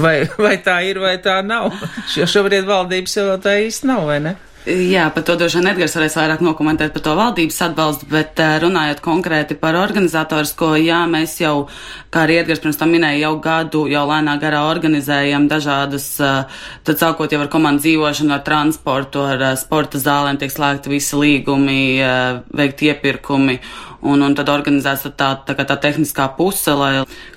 Vai, 0.00 0.22
vai 0.38 0.54
tā 0.62 0.76
ir, 0.86 1.00
vai 1.02 1.16
tā 1.18 1.40
nav? 1.42 1.74
Jo 2.14 2.28
šobrīd 2.30 2.68
valdības 2.68 3.16
jau 3.16 3.34
tā 3.42 3.56
īsti 3.66 3.90
nav, 3.90 4.06
vai 4.06 4.20
ne? 4.22 4.38
Jā, 4.70 5.08
par 5.10 5.24
to 5.26 5.34
droši 5.34 5.58
vien 5.58 5.68
Edgars 5.72 5.96
varēs 5.96 6.14
vairāk 6.14 6.42
nokomentēt 6.46 6.92
par 6.94 7.02
to 7.02 7.14
valdības 7.18 7.56
atbalstu, 7.64 8.06
bet 8.12 8.38
eh, 8.38 8.52
runājot 8.62 9.00
konkrēti 9.02 9.56
par 9.58 9.74
organizatorisko, 9.74 10.68
jā, 10.78 11.00
mēs 11.10 11.34
jau, 11.40 11.64
kā 12.14 12.22
arī 12.22 12.36
Edgars 12.44 12.62
pirms 12.62 12.78
tam 12.78 12.92
minēja, 12.94 13.24
jau 13.24 13.32
gadu, 13.42 13.82
jau 13.90 14.04
lēnā 14.06 14.36
garā 14.42 14.60
organizējam 14.68 15.48
dažādas, 15.50 16.06
eh, 16.22 16.62
tad 16.86 17.02
sākot 17.02 17.34
jau 17.34 17.40
ar 17.42 17.50
komandu 17.50 17.82
dzīvošanu, 17.82 18.36
ar 18.36 18.44
transportu, 18.46 19.24
ar 19.26 19.42
eh, 19.48 19.56
sporta 19.58 19.98
zālēm 19.98 20.38
tiek 20.38 20.54
slēgti 20.54 20.94
visi 20.94 21.18
līgumi, 21.18 21.80
veikt 22.54 22.86
iepirkumi 22.86 23.58
un, 24.06 24.22
un 24.24 24.34
tad 24.36 24.48
organizēts 24.52 25.08
tā, 25.18 25.30
tā, 25.44 25.54
tā 25.56 25.76
tehniskā 25.80 26.28
puse, 26.36 26.72
lai 26.76 26.92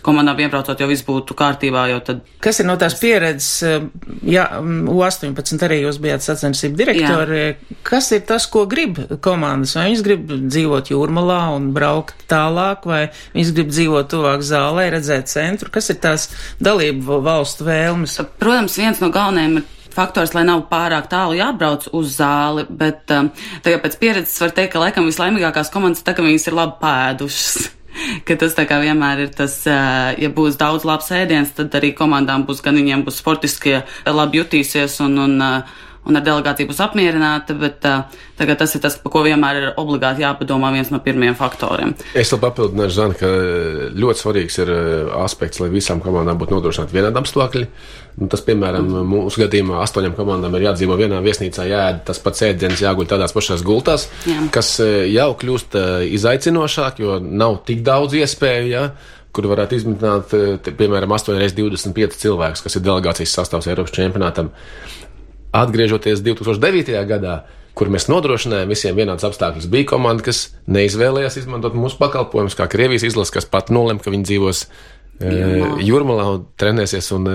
komandām 0.06 0.40
iebraucot 0.46 0.80
jau 0.80 0.88
viss 0.90 1.06
būtu 1.06 1.36
kārtībā. 1.38 1.86
Tad... 2.06 2.24
Kas 2.44 2.62
ir 2.62 2.68
no 2.70 2.76
tās 2.80 2.96
pieredzes, 3.00 3.52
eh, 3.68 3.88
ja 4.30 4.48
U18 4.62 5.68
arī 5.68 5.82
jūs 5.84 6.00
bijāt 6.04 6.26
sacensību 6.26 6.80
direktori, 6.80 7.42
Jā. 7.54 7.78
kas 7.88 8.12
ir 8.16 8.24
tas, 8.30 8.48
ko 8.52 8.66
grib 8.70 9.02
komandas? 9.24 9.76
Vai 9.78 9.90
viņas 9.92 10.06
grib 10.06 10.34
dzīvot 10.48 10.94
jūrmalā 10.94 11.42
un 11.58 11.72
braukt 11.76 12.26
tālāk, 12.32 12.88
vai 12.90 13.04
viņas 13.36 13.54
grib 13.58 13.72
dzīvot 13.74 14.12
tuvāk 14.14 14.46
zālē, 14.48 14.90
redzēt 14.94 15.32
centru? 15.32 15.72
Kas 15.74 15.92
ir 15.94 16.00
tās 16.04 16.30
dalību 16.64 17.22
valstu 17.26 17.68
vēlmes? 17.68 18.20
Protams, 18.40 18.80
viens 18.80 19.04
no 19.04 19.12
galvenajiem 19.14 19.62
ir 19.62 19.73
faktors, 19.96 20.34
lai 20.36 20.46
nav 20.48 20.66
pārāk 20.72 21.08
tālu 21.12 21.38
jābrauc 21.40 21.88
uz 21.96 22.18
zāli, 22.18 22.66
bet 22.70 23.14
um, 23.16 23.32
tagad 23.66 23.86
pēc 23.86 24.00
pieredzes 24.02 24.42
var 24.44 24.56
teikt, 24.56 24.74
ka 24.74 24.84
laikam 24.84 25.08
vislaimīgākās 25.10 25.72
komandas 25.74 26.04
tā, 26.06 26.16
ka 26.18 26.26
viņas 26.26 26.50
ir 26.50 26.60
labi 26.60 26.78
pēdušas. 26.82 27.72
ka 28.28 28.38
tas 28.42 28.58
tā 28.58 28.66
kā 28.70 28.80
vienmēr 28.82 29.28
ir 29.28 29.34
tas, 29.38 29.60
uh, 29.70 30.12
ja 30.18 30.30
būs 30.34 30.58
daudz 30.62 30.86
labs 30.90 31.12
ēdiens, 31.14 31.54
tad 31.58 31.74
arī 31.78 31.94
komandām 31.98 32.48
būs, 32.48 32.64
gan 32.66 32.78
viņiem 32.80 33.06
būs 33.08 33.22
sportiskie, 33.22 33.82
labi 34.10 34.42
jutīsies 34.42 35.00
un, 35.06 35.20
un 35.28 35.42
uh, 35.46 35.82
un 36.10 36.20
ar 36.20 36.24
delegāciju 36.26 36.70
būs 36.70 36.82
apmierināta, 36.84 37.56
bet 37.60 37.86
uh, 37.88 38.04
tagad 38.40 38.60
tas 38.62 38.74
ir 38.76 38.84
tas, 38.84 38.98
par 39.00 39.14
ko 39.14 39.24
vienmēr 39.26 39.60
ir 39.60 39.68
obligāti 39.80 40.24
jāpadomā 40.26 40.74
viens 40.76 40.92
no 40.94 41.00
pirmajiem 41.04 41.38
faktoriem. 41.40 41.94
Es 42.18 42.34
vēl 42.34 42.42
papildināšu, 42.44 42.96
Zana, 42.98 43.18
ka 43.20 43.30
ļoti 44.04 44.24
svarīgs 44.24 44.60
ir 44.64 44.74
aspekts, 45.24 45.62
lai 45.64 45.72
visām 45.74 46.04
komandām 46.04 46.40
būtu 46.42 46.58
nodrošināti 46.58 46.98
vienādi 46.98 47.22
apstākļi. 47.24 47.66
Nu, 48.22 48.28
tas, 48.30 48.44
piemēram, 48.46 48.92
mūsu 49.10 49.42
gadījumā 49.42 49.80
astoņām 49.86 50.14
komandām 50.18 50.54
ir 50.58 50.68
jādzīvo 50.68 51.00
vienā 51.00 51.24
viesnīcā, 51.26 51.66
jāēd 51.72 52.04
tas 52.10 52.22
pats 52.22 52.46
ēdiens, 52.46 52.84
jāguļ 52.84 53.10
tādās 53.10 53.34
pašās 53.34 53.64
gultās, 53.66 54.06
Jā. 54.30 54.44
kas 54.54 54.76
jau 55.10 55.32
kļūst 55.42 55.80
izaicinošāk, 56.20 57.02
jo 57.02 57.18
nav 57.24 57.64
tik 57.68 57.82
daudz 57.86 58.20
iespēju. 58.22 58.72
Ja? 58.74 58.88
kur 59.34 59.48
varētu 59.50 59.80
izmitnāt, 59.80 60.34
piemēram, 60.78 61.14
8 61.16 61.40
reizes 61.42 61.56
25 61.58 62.20
cilvēkus, 62.22 62.62
kas 62.62 62.78
ir 62.78 62.84
delegācijas 62.86 63.34
sastāvs 63.34 63.66
Eiropas 63.72 63.96
čempionātam 63.96 64.52
atgriežoties 65.54 66.24
2009. 66.26 66.96
gadā, 67.10 67.44
kur 67.78 67.90
mēs 67.94 68.10
nodrošinājām 68.10 68.70
visiem 68.70 68.98
vienādas 68.98 69.26
apstākļus, 69.30 69.70
bija 69.72 69.88
komanda, 69.94 70.26
kas 70.26 70.48
neizvēlējās 70.70 71.40
izmantot 71.42 71.78
mūsu 71.78 71.98
pakalpojumus, 72.02 72.58
kā 72.58 72.68
Krievijas 72.70 73.06
izlase, 73.08 73.34
kas 73.38 73.50
pat 73.50 73.72
nolem, 73.74 74.02
ka 74.02 74.14
viņi 74.14 74.30
dzīvos 74.30 74.66
Jūrmalā, 75.22 75.84
Jūrmalā 75.86 76.24
trenēsies 76.60 77.08
un 77.16 77.28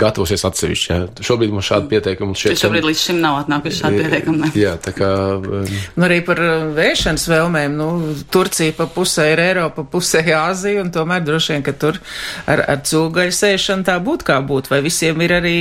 gatavosies 0.00 0.44
atsevišķi. 0.48 0.88
Jā. 0.88 0.98
Šobrīd 1.28 1.52
mums 1.52 1.68
šādi 1.68 1.90
pieteikumi 1.92 2.36
šeit. 2.38 2.58
Šobrīd 2.58 2.86
līdz 2.88 3.02
šim 3.02 3.18
nav 3.22 3.42
atnākuši 3.42 3.80
šādi 3.82 4.00
pieteikumi. 4.02 4.50
Jā, 4.58 4.72
tā 4.82 4.94
kā. 4.96 5.10
Un 5.38 6.06
arī 6.08 6.18
par 6.26 6.40
vēšanas 6.76 7.28
vēlmēm, 7.30 7.76
nu, 7.78 7.88
Turcija 8.32 8.74
pa 8.78 8.88
pusē 8.90 9.28
ir 9.34 9.42
Eiropa, 9.44 9.84
pusē 9.92 10.24
Āzija, 10.38 10.82
un 10.82 10.92
tomēr 10.94 11.26
droši 11.26 11.54
vien, 11.54 11.66
ka 11.66 11.76
tur 11.78 12.00
ar, 12.48 12.64
ar 12.64 12.80
cūgaļu 12.88 13.36
sēšanu 13.36 13.86
tā 13.86 13.98
būtu 14.02 14.28
kā 14.28 14.40
būtu, 14.48 14.72
vai 14.72 14.80
visiem 14.86 15.20
ir 15.24 15.36
arī 15.38 15.56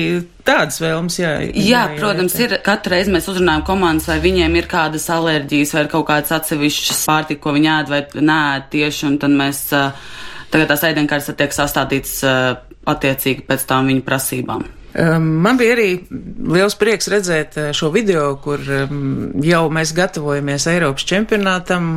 tādas 0.48 0.80
vēlmes, 0.80 1.20
jā. 1.20 1.34
Jā, 1.52 1.66
jā 1.68 1.84
protams, 1.98 2.38
jā. 2.40 2.48
ir 2.48 2.62
katru 2.66 2.96
reizi 2.96 3.12
mēs 3.14 3.28
uzrunājam 3.28 3.66
komandas, 3.68 4.08
vai 4.08 4.22
viņiem 4.24 4.56
ir 4.56 4.70
kādas 4.72 5.10
alerģijas, 5.12 5.76
vai 5.76 5.84
ir 5.84 5.92
kaut 5.92 6.08
kādas 6.08 6.32
atsevišķas 6.40 7.04
pārtika, 7.10 7.44
ko 7.44 7.54
viņi 7.58 7.72
ēd 7.74 7.92
vai 7.92 8.02
nē 8.32 8.42
tieši, 8.72 9.06
un 9.12 9.20
tad 9.22 9.36
mēs. 9.36 9.68
Uh, 9.76 10.16
Tagad 10.54 10.72
tās 10.72 10.88
ēdienkartes 10.88 11.36
tiek 11.38 11.54
sastādītas 11.56 12.18
uh, 12.26 12.56
attiecīgi 12.88 13.46
pēc 13.48 13.68
tām 13.70 13.92
viņu 13.92 14.04
prasībām. 14.08 14.68
Man 14.98 15.60
bija 15.60 15.76
arī 15.76 15.90
liels 16.50 16.74
prieks 16.80 17.10
redzēt 17.12 17.58
uh, 17.60 17.68
šo 17.76 17.92
video, 17.94 18.32
kur 18.42 18.64
jau 19.46 19.60
mēs 19.70 19.92
gatavojamies 19.94 20.66
Eiropas 20.72 21.06
čempionātam. 21.06 21.92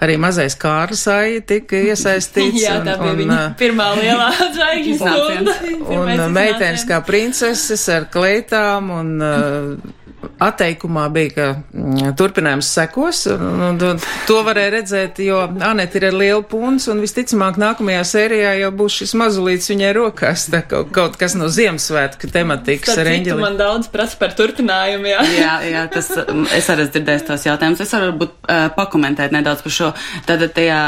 Arī 0.00 0.16
mazais 0.22 0.56
Kārlis 0.60 1.04
Aija 1.12 1.42
tika 1.52 1.82
iesaistīts. 1.90 2.62
Jā, 2.62 2.78
tā 2.86 2.96
bija 3.02 3.12
un, 3.12 3.22
viņa 3.24 3.38
uh, 3.42 3.54
pirmā 3.60 3.90
lielā 3.98 4.30
zvaigznes 4.56 5.02
stunda. 5.02 5.58
Un 5.98 6.26
meitenes 6.32 6.86
kā 6.88 7.02
princeses 7.04 7.88
ar 7.92 8.08
kleitām 8.14 8.94
un 9.02 9.16
atteikumā 10.40 11.04
bija, 11.12 11.30
ka 11.34 11.46
mm, 11.76 12.14
turpinājums 12.18 12.68
sekos, 12.74 13.22
un, 13.32 13.62
un, 13.70 13.78
un 13.90 14.00
to 14.28 14.38
varēja 14.46 14.72
redzēt, 14.76 15.20
jo 15.24 15.40
Aneta 15.64 16.00
ir 16.00 16.06
ar 16.10 16.16
lielu 16.16 16.44
punci, 16.48 16.88
un 16.92 17.02
visticamāk 17.04 17.58
nākamajā 17.60 18.02
sērijā 18.08 18.54
jau 18.62 18.70
būs 18.80 19.00
šis 19.02 19.14
mazulīts 19.20 19.70
viņai 19.72 19.92
rokās, 19.96 20.46
tā 20.52 20.62
kaut, 20.68 20.92
kaut 20.96 21.18
kas 21.20 21.36
no 21.38 21.48
Ziemassvētku 21.52 22.30
tematikas 22.32 23.00
ar 23.00 23.10
eņģeli. 23.12 23.44
Man 23.44 23.58
daudz 23.60 23.90
prasa 23.92 24.18
par 24.20 24.34
turpinājumu, 24.38 25.10
jā. 25.12 25.24
jā, 25.36 25.54
jā, 25.74 25.84
tas, 25.92 26.10
es 26.56 26.70
arī 26.72 26.86
esmu 26.86 26.94
dzirdējis 26.96 27.26
tos 27.28 27.46
jautājumus, 27.48 27.84
es 27.84 27.94
varu 27.96 28.10
varbūt 28.10 28.36
uh, 28.36 28.66
pakomentēt 28.76 29.36
nedaudz 29.36 29.64
par 29.66 29.76
šo. 29.76 29.90
Tātad, 30.28 30.54
tajā, 30.56 30.80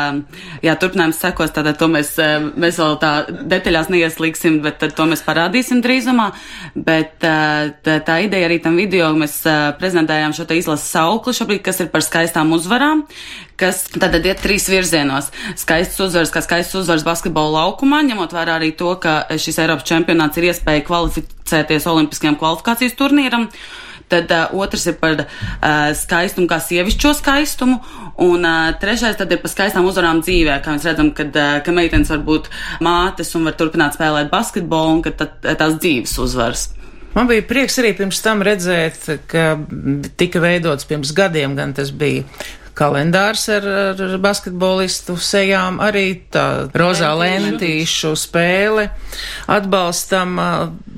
jā, 0.65 0.77
turpinājums 0.81 1.21
sekos, 1.23 1.53
tātad 1.57 1.81
to 1.81 1.89
mēs, 1.93 2.15
uh, 2.21 2.49
mēs 2.57 2.81
vēl 2.81 2.99
tā 3.03 3.13
detaļās 3.29 3.93
neieslīgsim, 3.93 4.61
bet 4.65 4.81
tad 4.83 4.97
to 4.97 5.09
mēs 5.11 5.25
parādīsim 5.27 5.85
drīzumā, 5.85 6.31
bet 6.77 7.25
uh, 7.29 7.73
tā, 7.85 7.99
tā 8.07 8.21
ideja 8.27 8.49
arī 8.49 8.61
tam 8.65 8.81
video, 8.81 9.13
mēs 9.23 9.39
prezentējām 9.81 10.35
šo 10.37 10.47
izlases 10.53 10.91
saukli 10.93 11.35
šobrīd, 11.37 11.63
kas 11.65 11.81
ir 11.85 11.91
par 11.93 12.05
skaistām 12.05 12.53
uzvarām, 12.57 13.05
kas 13.61 13.85
tad 13.95 14.19
iet 14.21 14.43
trīs 14.43 14.67
virzienos. 14.71 15.31
Skaists 15.61 16.01
uzvars, 16.03 16.33
kā 16.35 16.43
skaists 16.45 16.77
uzvars 16.83 17.07
basketbola 17.07 17.63
laukumā, 17.63 18.03
ņemot 18.11 18.35
vērā 18.35 18.59
arī 18.59 18.73
to, 18.79 18.97
ka 19.03 19.23
šis 19.39 19.63
Eiropas 19.63 19.89
čempionāts 19.89 20.41
ir 20.41 20.51
iespēja 20.51 20.85
kvalificēties 20.89 21.89
Olimpiskajam 21.93 22.39
kvalifikācijas 22.41 22.99
turnīram. 22.99 23.49
Tad 24.13 24.29
uh, 24.35 24.51
otrs 24.61 24.85
ir 24.91 24.99
par 25.01 25.23
uh, 25.23 25.29
skaistumu, 25.97 26.49
kā 26.51 26.59
sievišķo 26.61 27.15
skaistumu, 27.17 27.79
un 28.21 28.45
uh, 28.45 28.75
trešais 28.83 29.17
tad 29.17 29.33
ir 29.33 29.41
par 29.41 29.53
skaistām 29.55 29.89
uzvarām 29.89 30.21
dzīvē, 30.25 30.59
kā 30.65 30.75
mēs 30.75 30.85
redzam, 30.91 31.15
kad, 31.17 31.33
uh, 31.33 31.63
ka 31.65 31.73
meitenes 31.73 32.13
var 32.13 32.21
būt 32.27 32.53
mātes 32.85 33.33
un 33.39 33.49
var 33.49 33.57
turpināt 33.57 33.97
spēlēt 33.97 34.29
basketbolu, 34.33 34.99
un 34.99 35.03
ka 35.07 35.17
tad, 35.23 35.41
tās 35.41 35.81
dzīves 35.81 36.19
uzvaras. 36.27 36.69
Man 37.15 37.29
bija 37.29 37.45
prieks 37.45 37.79
arī 37.83 37.93
pirms 37.97 38.23
tam 38.25 38.43
redzēt, 38.47 39.05
ka 39.29 39.55
tika 40.17 40.41
veidots 40.43 40.89
pirms 40.89 41.13
gadiem, 41.17 41.57
gan 41.59 41.75
tas 41.77 41.93
bija 41.93 42.25
kalendārs 42.77 43.45
ar, 43.53 43.67
ar 43.93 44.15
basketbolistu 44.23 45.17
sejām, 45.21 45.79
arī 45.85 46.07
tā 46.33 46.69
rozā 46.77 47.11
lentīšu 47.19 48.15
spēle 48.17 48.89
atbalstam. 49.51 50.39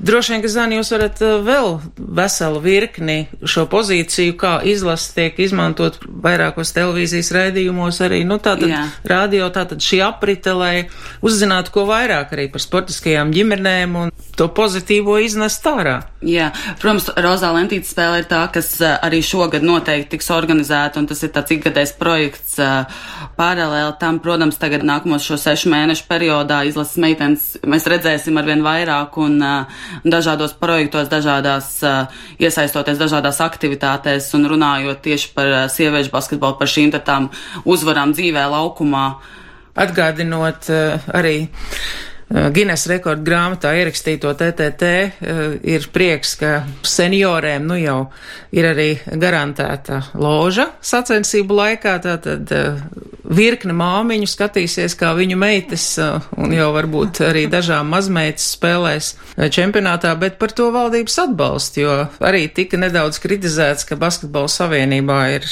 Droši 0.05 0.35
vien, 0.35 0.43
ka 0.43 0.51
Zani, 0.51 0.79
jūs 0.79 0.93
varat 0.95 1.21
vēl 1.45 1.69
veselu 1.97 2.61
virkni 2.63 3.17
šo 3.43 3.65
pozīciju, 3.71 4.37
kā 4.39 4.53
izlase 4.67 5.11
tiek 5.17 5.39
izmantot 5.47 5.99
vairākos 6.05 6.71
televīzijas 6.75 7.33
raidījumos, 7.35 7.99
arī, 8.05 8.23
nu, 8.27 8.39
tātad 8.43 8.71
Jā. 8.71 8.85
radio, 9.11 9.49
tātad 9.53 9.83
šī 9.83 10.01
aprite, 10.05 10.55
lai 10.55 10.75
uzzinātu 11.25 11.75
ko 11.75 11.87
vairāk 11.89 12.35
arī 12.35 12.47
par 12.53 12.63
sportiskajām 12.63 13.35
ģimenēm 13.35 13.99
un 13.99 14.15
to 14.37 14.47
pozitīvo 14.51 15.17
iznest 15.23 15.65
ārā. 15.67 15.95
Jā, 16.25 16.49
protams, 16.81 17.07
rozā 17.21 17.51
lentītes 17.55 17.91
spēle 17.93 18.21
ir 18.21 18.27
tā, 18.29 18.41
kas 18.53 18.69
arī 18.83 19.21
šogad 19.25 19.65
noteikti 19.65 20.15
tiks 20.15 20.31
organizēta, 20.33 21.01
un 21.01 21.09
tas 21.09 21.21
ir 21.25 21.31
tāds 21.35 21.53
ikgadējs 21.55 21.93
projekts 21.99 22.57
paralēli 23.39 23.95
tam, 24.01 24.19
protams, 24.23 24.59
tagad 24.61 24.85
nākamos 24.87 25.25
šo 25.27 25.37
sešu 25.41 25.71
mēnešu 25.73 26.07
periodā 26.09 26.61
izlases 26.67 26.99
meitenes 27.01 27.45
mēs 27.65 27.87
redzēsim 27.91 28.39
arvien 28.41 28.63
vairāk 28.65 29.19
un 29.21 29.37
dažādos 30.03 30.55
projektos, 30.59 31.11
dažādās 31.11 31.77
iesaistoties 32.39 32.99
dažādās 33.01 33.39
aktivitātēs 33.45 34.31
un 34.37 34.49
runājot 34.55 35.03
tieši 35.05 35.31
par 35.37 35.55
sieviešu 35.71 36.13
basketbolu, 36.15 36.59
par 36.59 36.71
šīm 36.71 36.93
tām 36.95 37.31
uzvarām 37.67 38.13
dzīvē 38.15 38.45
laukumā. 38.51 39.07
Atgādinot 39.75 40.69
arī 41.11 41.37
Eh, 41.45 42.14
Gines 42.25 42.87
rekordu 42.89 43.21
grāmatā 43.27 43.75
ierakstīto 43.77 44.31
TTT 44.33 44.87
eh, 44.89 45.41
ir 45.75 45.83
prieks, 45.93 46.33
ka 46.39 46.55
senioriem 46.81 47.67
nu 47.69 47.77
jau 47.77 47.99
ir 48.55 48.65
arī 48.71 48.87
garantēta 49.21 49.99
loža 50.17 50.71
sacensību 50.81 51.59
laikā, 51.59 51.93
tātad 52.01 52.49
eh, 52.55 52.81
virkne 53.35 53.75
māmiņu 53.75 54.27
skatīsies, 54.29 54.95
kā 54.99 55.11
viņu 55.17 55.37
meitas 55.39 55.85
un 55.99 56.53
jau 56.55 56.69
varbūt 56.75 57.21
arī 57.27 57.45
dažām 57.51 57.89
mazmeitas 57.93 58.47
spēlēs 58.55 59.11
čempionātā, 59.55 60.13
bet 60.19 60.37
par 60.41 60.53
to 60.55 60.69
valdības 60.73 61.17
atbalstu, 61.25 61.83
jo 61.83 61.97
arī 62.25 62.45
tika 62.55 62.79
nedaudz 62.81 63.19
kritizēts, 63.23 63.87
ka 63.89 63.99
basketbola 63.99 64.51
savienībā 64.51 65.19
ir 65.35 65.49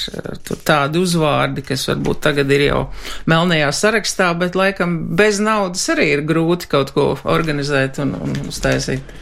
tādi 0.65 1.03
uzvārdi, 1.03 1.65
kas 1.67 1.87
varbūt 1.91 2.23
tagad 2.27 2.53
ir 2.55 2.67
jau 2.69 2.81
melnajā 3.29 3.73
sarakstā, 3.75 4.31
bet 4.39 4.57
laikam 4.59 4.97
bez 5.17 5.41
naudas 5.43 5.85
arī 5.93 6.13
ir 6.17 6.25
grūti 6.27 6.71
kaut 6.71 6.95
ko 6.95 7.11
organizēt 7.23 8.01
un, 8.03 8.15
un 8.19 8.41
uztaisīt. 8.49 9.21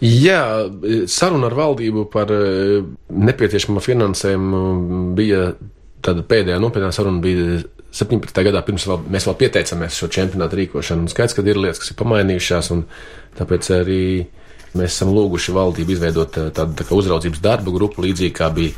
Jā, 0.00 0.64
saruna 1.12 1.50
ar 1.50 1.54
valdību 1.58 2.06
par 2.08 2.30
eh, 2.32 2.80
nepieciešamo 3.12 3.82
finansējumu 3.84 4.62
bija 5.16 5.50
tāda 6.04 6.24
pēdējā 6.26 6.58
nopietnā 6.62 6.90
saruna 6.94 7.22
bija 7.24 7.60
17. 7.94 8.42
gadā, 8.46 8.62
pirms 8.66 8.86
vēl, 8.86 9.00
mēs 9.10 9.26
vēl 9.26 9.36
pieteicāmies 9.40 9.96
šo 9.98 10.08
čempionātu 10.14 10.60
rīkošanu. 10.60 11.06
Un 11.06 11.10
skaidrs, 11.10 11.34
ka 11.34 11.44
ir 11.46 11.58
lietas, 11.58 11.80
kas 11.82 11.92
ir 11.92 11.98
pamainījušās, 11.98 12.70
un 12.74 12.84
tāpēc 13.38 13.70
arī 13.80 14.02
mēs 14.78 14.94
esam 14.94 15.10
lūguši 15.14 15.54
valdību 15.56 15.96
izveidot 15.96 16.38
eh, 16.38 16.50
tādu 16.54 16.78
tā 16.78 16.86
uzraudzības 16.94 17.42
darba 17.42 17.74
grupu, 17.74 18.04
līdzīgi 18.06 18.34
kā 18.36 18.50
bija 18.54 18.74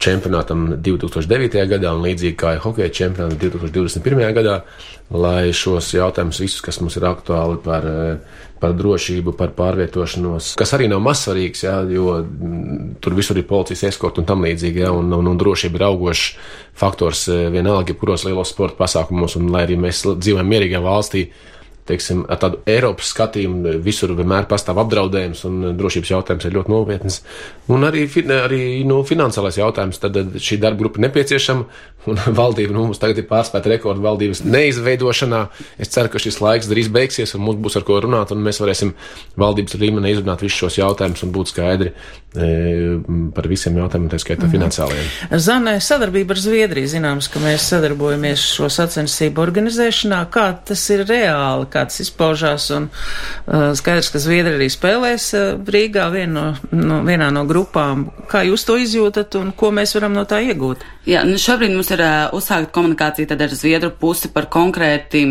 čempionātam 0.00 0.66
2009. 0.80 1.60
gadā 1.68 1.92
un 1.92 2.04
līdzīgi 2.06 2.36
kā 2.40 2.54
hokeja 2.62 2.92
čempionātam 3.02 3.38
2021. 3.40 4.32
gadā, 4.36 4.60
lai 5.12 5.50
šos 5.56 5.92
jautājumus 5.96 6.40
visus, 6.40 6.62
kas 6.64 6.80
mums 6.80 6.96
ir 6.96 7.04
aktuāli 7.08 7.58
par, 7.64 7.84
par 8.62 8.74
drošību, 8.78 9.34
par 9.36 9.52
pārvietošanos, 9.58 10.54
kas 10.60 10.74
arī 10.76 10.88
nav 10.92 11.02
mazsvarīgs, 11.04 11.64
jā, 11.66 11.76
jo 11.92 12.16
mm, 12.22 12.96
tur 13.04 13.16
visur 13.18 13.40
ir 13.40 13.48
policijas 13.48 13.90
eskorta 13.92 14.22
un 14.22 14.28
tam 14.30 14.44
līdzīgi, 14.46 14.84
jā, 14.86 14.92
un, 14.96 15.12
un, 15.16 15.30
un 15.34 15.40
drošība 15.40 15.80
ir 15.80 15.86
augošs 15.90 16.26
faktors 16.80 17.26
eh, 17.28 17.48
vienalga, 17.52 17.92
jebkuros 17.92 18.24
lielos 18.28 18.54
sporta 18.54 18.80
pasākumos, 18.80 19.36
un 19.40 19.52
lai 19.52 19.66
arī 19.68 19.76
mēs 19.80 20.04
dzīvojam 20.16 20.48
mierīgā 20.54 20.80
valstī, 20.84 21.28
teiksim, 21.90 22.24
ar 22.30 22.40
tādu 22.42 22.62
Eiropas 22.70 23.12
skatījumu 23.14 23.76
visur 23.84 24.14
vienmēr 24.16 24.48
pastāv 24.50 24.80
apdraudējums 24.84 25.44
un 25.48 25.60
drošības 25.78 26.14
jautājums 26.14 26.48
ir 26.48 26.56
ļoti 26.56 26.74
nopietns. 26.74 27.20
Un 27.70 27.86
arī, 27.86 28.06
arī 28.40 28.62
nu, 28.88 29.02
finansiālais 29.06 29.60
jautājums, 29.60 30.00
tad 30.02 30.16
šī 30.40 30.60
darba 30.62 30.84
grupa 30.84 31.02
nepieciešama 31.04 31.66
un 32.08 32.20
valdība, 32.40 32.72
nu, 32.74 32.86
mums 32.88 33.00
tagad 33.00 33.20
ir 33.20 33.28
pārspēta 33.28 33.70
rekordu 33.74 34.04
valdības 34.04 34.42
neizveidošanā. 34.46 35.42
Es 35.80 35.92
ceru, 35.92 36.12
ka 36.12 36.22
šis 36.22 36.40
laiks 36.40 36.70
drīz 36.70 36.88
beigsies 36.92 37.34
un 37.36 37.44
mums 37.44 37.60
būs 37.60 37.76
ar 37.80 37.86
ko 37.88 37.98
runāt 38.04 38.32
un 38.34 38.42
mēs 38.44 38.60
varēsim 38.62 38.94
valdības 39.40 39.76
līmenī 39.80 40.14
izrunāt 40.14 40.44
visus 40.44 40.62
šos 40.64 40.80
jautājumus 40.80 41.24
un 41.26 41.34
būt 41.34 41.52
skaidri 41.52 41.92
e, 41.92 42.48
par 43.36 43.48
visiem 43.50 43.76
jautājumiem, 43.80 44.10
tā 44.12 44.20
skaitā 44.22 44.46
mm. 44.46 44.54
finansiālajiem. 44.54 45.10
Zanē, 45.46 45.76
sadarbība 45.84 46.36
ar 46.36 46.42
Zviedriju, 46.42 46.92
zināms, 46.94 47.28
ka 47.32 47.42
mēs 47.42 47.68
sadarbojamies 47.74 48.46
šo 48.56 48.70
sacensību 48.72 49.44
organizēšanā. 49.44 50.22
Kā 50.32 50.50
tas 50.70 50.86
ir 50.94 51.04
reāli? 51.08 51.68
Kā 51.72 51.79
kāds 51.80 52.00
izpaužās, 52.04 52.68
un 52.76 52.88
uh, 52.90 53.72
skaidrs, 53.76 54.12
ka 54.12 54.22
Zviedri 54.22 54.54
arī 54.58 54.70
spēlēs 54.70 55.30
uh, 55.34 55.50
Rīgā 55.64 56.06
vien 56.14 56.36
no, 56.36 56.46
no, 56.70 57.02
vienā 57.08 57.32
no 57.34 57.46
grupām. 57.48 58.10
Kā 58.30 58.44
jūs 58.46 58.68
to 58.68 58.78
izjūtat 58.80 59.40
un 59.40 59.52
ko 59.56 59.72
mēs 59.74 59.96
varam 59.96 60.14
no 60.16 60.26
tā 60.28 60.42
iegūt? 60.46 60.84
Jā, 61.08 61.24
nu 61.26 61.40
šobrīd 61.40 61.74
mums 61.74 61.92
ir 61.96 62.04
uh, 62.04 62.16
uzsākta 62.36 62.72
komunikācija 62.76 63.38
ar 63.40 63.56
Zviedru 63.56 63.94
pusi 63.96 64.30
par 64.32 64.50
konkrēti 64.52 65.24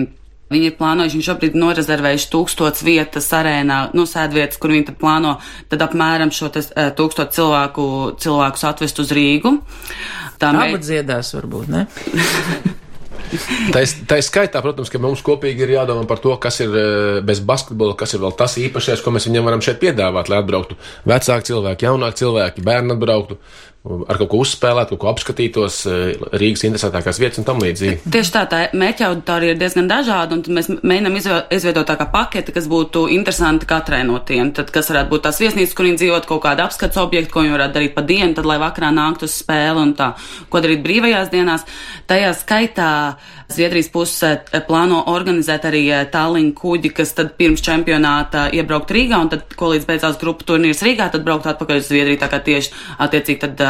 Viņi 0.50 0.72
ir 0.72 0.78
plānojuši, 0.80 1.14
viņi 1.14 1.26
šobrīd 1.28 1.56
norezervējuši 1.62 2.30
tūkstots 2.34 2.82
vietas 2.82 3.28
arēnā, 3.38 3.78
nu, 3.94 4.08
sēdvietas, 4.10 4.58
kur 4.58 4.74
viņi 4.74 4.88
tad 4.88 4.98
plāno 4.98 5.36
tad 5.70 5.84
apmēram 5.86 6.34
šo 6.34 6.50
tas, 6.56 6.72
uh, 6.74 6.90
tūkstot 6.98 7.36
cilvēku, 7.38 7.86
cilvēkus 8.18 8.66
atvest 8.72 9.06
uz 9.06 9.14
Rīgu. 9.14 9.60
Tā 10.42 10.50
mē... 10.58 10.72
dziedās 10.82 11.36
varbūt, 11.38 11.70
ne? 11.70 11.86
tā, 13.74 13.84
tā 14.10 14.20
ir 14.20 14.26
skaitā, 14.26 14.62
protams, 14.66 14.92
ka 14.92 15.02
mums 15.02 15.24
kopīgi 15.26 15.66
ir 15.66 15.76
jādomā 15.78 16.06
par 16.10 16.22
to, 16.24 16.34
kas 16.42 16.60
ir 16.66 16.76
eh, 16.76 17.22
bez 17.26 17.42
basketbola, 17.46 17.98
kas 18.00 18.16
ir 18.16 18.24
vēl 18.24 18.36
tas 18.40 18.58
īpašais, 18.62 19.04
ko 19.06 19.14
mēs 19.16 19.30
viņam 19.30 19.50
varam 19.50 19.64
šeit 19.66 19.82
piedāvāt, 19.82 20.32
lai 20.32 20.42
atbrauktu 20.42 20.78
vecāki 21.10 21.52
cilvēki, 21.52 21.90
jaunāki 21.90 22.24
cilvēki, 22.24 22.66
bērni 22.66 22.96
atbrauktu 22.96 23.40
ar 23.90 24.20
kaut 24.22 24.30
ko 24.32 24.42
uzspēlēt, 24.44 24.92
kaut 24.92 25.02
ko 25.02 25.10
apskatītos, 25.12 25.80
eh, 25.90 26.26
Rīgas 26.40 26.66
interesantākās 26.68 27.20
vietas 27.22 27.42
un 27.42 27.48
tam 27.48 27.62
līdzīgi. 27.64 28.04
Tieši 28.06 28.34
tā, 28.36 28.44
tā 28.50 28.60
mērķa 28.78 29.08
auditorija 29.10 29.56
ir 29.56 29.62
diezgan 29.62 29.90
dažāda, 29.90 30.38
un 30.38 30.44
mēs 30.58 30.70
mēģinām 30.70 31.18
izveidot 31.50 31.88
tā 31.90 31.98
kā 31.98 32.10
paketi, 32.12 32.54
kas 32.54 32.70
būtu 32.70 33.08
interesanti 33.16 33.66
katrai 33.70 34.04
no 34.06 34.20
tiem. 34.20 34.54
Tad, 34.54 34.72
kas 34.72 34.92
varētu 34.94 35.10
būt 35.10 35.26
tās 35.26 35.42
viesnīcas, 35.42 35.74
kur 35.76 35.90
viņi 35.90 36.02
dzīvot, 36.04 36.30
kaut 36.30 36.44
kāda 36.46 36.68
apskats 36.70 37.02
objekta, 37.02 37.34
ko 37.34 37.46
viņi 37.46 37.58
varētu 37.58 37.78
darīt 37.80 37.96
pa 37.96 38.06
dienu, 38.06 38.34
tad, 38.38 38.46
lai 38.46 38.60
vakarā 38.62 38.94
nāktu 38.94 39.26
uz 39.26 39.42
spēli 39.42 39.82
un 39.82 39.96
tā, 39.98 40.14
ko 40.50 40.62
darīt 40.62 40.86
brīvajās 40.86 41.34
dienās. 41.34 41.66
Tajā 42.10 42.34
skaitā 42.38 42.94
Zviedrijas 43.50 43.88
puse 43.90 44.30
eh, 44.30 44.62
plāno 44.62 45.00
organizēt 45.10 45.64
arī 45.66 45.82
eh, 45.90 46.04
Talliņu 46.14 46.54
kuģi, 46.54 46.92
kas 46.94 47.16
tad 47.18 47.32
pirms 47.40 47.64
čempionāta 47.66 48.46
iebraukt 48.54 48.94
Rīgā, 48.94 49.18
un 49.18 49.32
tad, 49.34 49.48
ko 49.58 49.72
līdz 49.74 49.88
beidzās 49.90 50.20
grupu 50.22 50.46
turnīrs 50.46 50.84
Rīgā, 50.86 51.10
tad 51.10 51.26
braukt 51.26 51.50
atpakaļ 51.50 51.82
uz 51.82 51.90
Zviedriju. 51.90 52.22
Tā 52.22 52.30
kā 52.30 52.42
tieši 52.46 52.76
attiecīgi 53.02 53.42
tad 53.48 53.64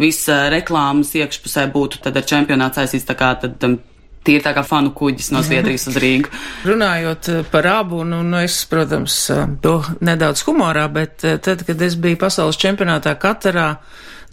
visa 0.00 0.44
reklāmas 0.52 1.14
iekšpusē 1.18 1.66
būtu 1.74 2.02
tad 2.04 2.16
ar 2.18 2.28
čempionātu 2.28 2.80
saistīts 2.80 3.10
tā 3.10 3.18
kā 3.18 3.34
tad. 3.42 3.58
Um, 3.66 3.80
Tīri 4.24 4.40
tā 4.40 4.54
kā 4.56 4.62
fanu 4.64 4.88
kuģis 4.96 5.26
no 5.34 5.42
Zviedrijas 5.44 5.82
uz 5.90 5.98
Rīgu. 6.00 6.30
Runājot 6.70 7.26
par 7.52 7.66
abu, 7.68 7.98
nu, 8.08 8.22
nu 8.24 8.38
es, 8.40 8.54
protams, 8.70 9.18
to 9.60 9.74
nedaudz 10.00 10.40
humorā, 10.46 10.86
bet 10.88 11.26
tad, 11.44 11.66
kad 11.68 11.84
es 11.84 11.98
biju 12.00 12.16
pasaules 12.22 12.56
čempionātā 12.56 13.12
Katarā, 13.20 13.66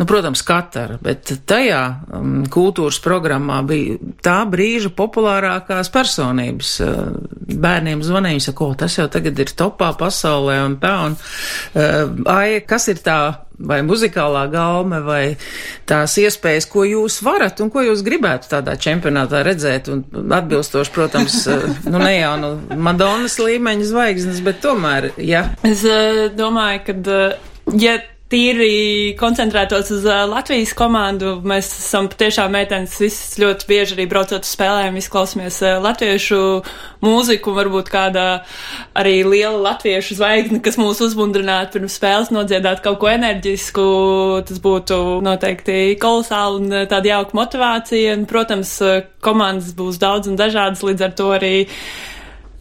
nu, 0.02 0.08
protams, 0.10 0.42
Katara, 0.46 0.98
bet 1.04 1.30
tajā 1.46 1.82
um, 2.18 2.42
kultūras 2.50 2.98
programmā 3.04 3.62
bija 3.68 4.00
tā 4.26 4.40
brīža 4.50 4.90
populārākās 4.98 5.94
personības. 5.94 6.74
Uh, 6.82 7.14
bērniem 7.62 8.02
zvanīja, 8.06 8.48
saka, 8.50 8.66
o, 8.66 8.76
tas 8.80 8.98
jau 8.98 9.06
tagad 9.12 9.38
ir 9.44 9.54
topā 9.54 9.92
pasaulē 10.00 10.58
un 10.66 10.78
tā, 10.82 10.96
un, 11.10 11.18
uh, 11.78 12.20
ai, 12.34 12.62
kas 12.66 12.90
ir 12.90 13.02
tā 13.06 13.22
vai 13.62 13.82
muzikālā 13.86 14.46
galme, 14.52 15.02
vai 15.06 15.22
tās 15.90 16.16
iespējas, 16.22 16.68
ko 16.72 16.86
jūs 16.88 17.20
varat 17.26 17.62
un 17.62 17.70
ko 17.74 17.84
jūs 17.86 18.04
gribētu 18.06 18.50
tādā 18.56 18.74
čempionātā 18.82 19.44
redzēt. 19.46 19.92
Un 19.94 20.34
atbilstoši, 20.34 20.94
protams, 20.96 21.36
eh, 21.46 21.68
nu 21.86 22.02
ne 22.02 22.16
jau 22.16 22.34
nu 22.42 22.52
Madonas 22.82 23.38
līmeņa 23.42 23.90
zvaigznes, 23.92 24.42
bet 24.46 24.64
tomēr, 24.66 25.12
jā. 25.18 25.30
Ja. 25.32 25.46
Es 25.68 25.86
uh, 25.88 26.26
domāju, 26.36 26.82
ka, 26.90 26.98
uh, 27.14 27.76
ja 27.80 28.00
tīri 28.32 29.13
koncentrētos 29.20 29.91
uz 29.94 30.06
uh, 30.08 30.24
Latvijas 30.30 30.72
komandu. 30.78 31.36
Mēs 31.48 31.70
esam 31.76 32.08
patiešām 32.12 32.54
meitenes, 32.56 32.96
visas 33.02 33.36
ļoti 33.41 33.67
bieži 33.70 33.98
arī 33.98 34.08
braucot 34.12 34.46
uz 34.46 34.54
spēlēm, 34.56 34.98
izklausāmies 35.00 35.60
uh, 35.65 35.78
latviešu 35.84 36.39
mūziku, 37.04 37.54
varbūt 37.58 37.91
kāda 37.91 38.26
arī 38.98 39.22
liela 39.28 39.60
latviešu 39.72 40.20
zvaigzne, 40.20 40.62
kas 40.63 40.80
mūs 40.80 41.02
uzmundrinātu 41.04 41.80
pirms 41.80 41.98
spēles 42.00 42.32
nodziedāt 42.34 42.84
kaut 42.86 43.02
ko 43.02 43.12
enerģisku. 43.12 43.88
Tas 44.48 44.62
būtu 44.63 45.02
noteikti 45.26 45.98
kolosāli 46.02 46.62
un 46.62 46.78
tāda 46.91 47.15
jauka 47.15 47.38
motivācija. 47.41 48.15
Un, 48.15 48.26
protams, 48.30 48.78
komandas 49.24 49.76
būs 49.78 50.00
daudz 50.02 50.32
un 50.32 50.39
dažādas, 50.39 50.84
līdz 50.86 51.08
ar 51.08 51.15
to 51.17 51.30
arī 51.36 51.56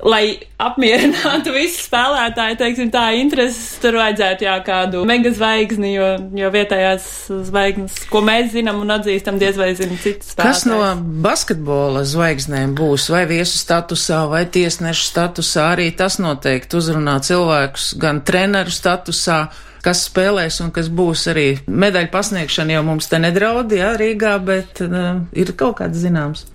lai 0.07 0.25
apmierinātu 0.61 1.53
visu 1.59 1.85
spēlētāju, 1.87 2.59
teiksim, 2.61 2.91
tā 2.93 3.05
intereses, 3.21 3.79
tur 3.83 3.99
vajadzētu 4.01 4.47
jā, 4.47 4.57
kādu 4.67 5.03
mega 5.09 5.33
zvaigzni, 5.35 5.93
jo, 5.95 6.11
jo 6.41 6.51
vietējās 6.55 7.07
zvaigznes, 7.51 7.97
ko 8.13 8.23
mēs 8.25 8.53
zinām 8.55 8.83
un 8.85 8.95
atzīstam, 8.97 9.41
diez 9.41 9.59
vai 9.61 9.73
zina 9.79 9.99
citas 10.01 10.35
spēlētājas. 10.35 10.63
Kas 10.63 10.69
no 10.69 11.23
basketbola 11.25 12.05
zvaigznēm 12.09 12.77
būs, 12.79 13.09
vai 13.13 13.25
viesu 13.31 13.61
statusā, 13.61 14.23
vai 14.31 14.45
tiesnešu 14.53 15.09
statusā, 15.11 15.71
arī 15.75 15.91
tas 15.97 16.21
noteikti 16.23 16.81
uzrunā 16.81 17.19
cilvēkus 17.27 17.93
gan 18.01 18.25
treneru 18.27 18.73
statusā 18.75 19.43
kas 19.85 20.05
spēlēs 20.09 20.61
un 20.65 20.73
kas 20.75 20.91
būs 20.93 21.27
arī 21.33 21.47
medaļu 21.67 22.11
pasniegšana 22.13 22.77
jau 22.77 22.85
mums 22.87 23.09
te 23.11 23.21
nedraud, 23.23 23.73
jā, 23.75 23.93
Rīgā, 24.01 24.35
bet 24.45 24.83
uh, 24.85 25.23
ir 25.37 25.55
kaut 25.59 25.79
kāds 25.81 26.01
zināms. 26.03 26.47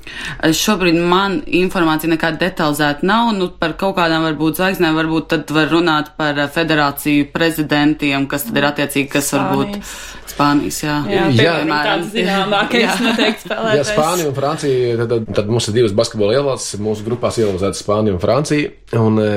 Šobrīd 0.55 0.99
man 1.01 1.39
informācija 1.45 2.11
nekāda 2.11 2.41
detalizēta 2.45 3.05
nav, 3.07 3.31
nu 3.37 3.49
par 3.59 3.75
kaut 3.79 3.97
kādām 3.99 4.27
varbūt 4.29 4.61
zvaigznēm, 4.61 4.97
varbūt 4.99 5.31
tad 5.33 5.55
var 5.55 5.71
runāt 5.73 6.13
par 6.19 6.39
federāciju 6.53 7.31
prezidentiem, 7.33 8.29
kas 8.31 8.47
tad 8.49 8.61
ir 8.61 8.69
attiecīgi, 8.69 9.09
kas 9.15 9.31
Spānijas. 9.31 9.81
varbūt 9.81 10.25
Spānijas, 10.35 10.77
jā. 10.83 10.95
Jā, 11.07 11.25
jā 11.31 11.51
piemēram, 11.61 12.05
zināmākais 12.11 13.01
noteikti 13.05 13.43
spēlētājs. 13.45 13.79
Jā, 13.79 13.85
Spānija 13.87 14.29
un 14.29 14.35
Francija, 14.35 14.95
tad, 14.99 15.13
tad, 15.13 15.29
tad 15.37 15.51
mums 15.53 15.69
ir 15.69 15.77
divas 15.77 15.95
basketbola 15.95 16.35
ievalstis, 16.35 16.81
mūsu 16.83 17.05
grupās 17.07 17.39
ielozētas 17.39 17.83
Spānija 17.85 18.17
un 18.17 18.21
Francija, 18.23 18.71
un 18.99 19.21
e, 19.21 19.29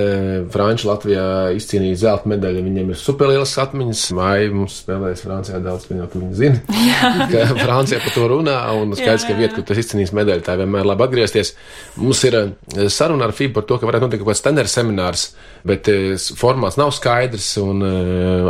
Franči 0.53 0.89
Latvijā 0.89 1.27
izcīnīja 1.59 2.01
zelta 2.03 2.33
medaļu, 2.33 2.65
viņiem 2.67 2.93
ir 2.95 3.01
superlielas 3.01 3.55
atmiņas, 3.79 4.05
māja 4.19 4.51
mums 4.53 4.81
spēlējas 4.83 5.25
Francijā 5.25 5.63
daudz, 5.63 5.87
tu 5.87 5.95
viņi 5.95 6.35
zina, 6.35 6.61
ka 7.33 7.47
Francija 7.63 8.03
par 8.03 8.17
to 8.17 8.27
runā, 8.35 8.59
un 8.75 8.97
skaidrs, 8.99 9.29
ka 9.29 9.39
vieta, 9.39 9.55
kur 9.55 9.67
tas 9.71 9.79
izcīnījis 9.85 10.15
medaļu, 10.19 10.45
tā 10.47 10.59
vienmēr 10.59 10.89
labi 10.89 11.07
atgriezties. 11.07 11.55
Mums 12.03 12.25
ir 12.27 12.39
e, 12.43 12.45
saruna 12.93 13.29
ar 13.29 13.37
FIBA 13.37 13.61
par 13.61 13.69
to, 13.71 13.79
ka 13.79 13.89
varētu 13.89 14.09
notikt 14.09 14.25
kaut 14.25 14.33
kāds 14.35 14.45
tenera 14.45 14.71
seminārs, 14.71 15.29
bet 15.69 15.89
e, 15.93 16.17
formāts 16.39 16.79
nav 16.81 16.93
skaidrs, 16.97 17.55
un 17.63 17.87
e, 17.87 17.95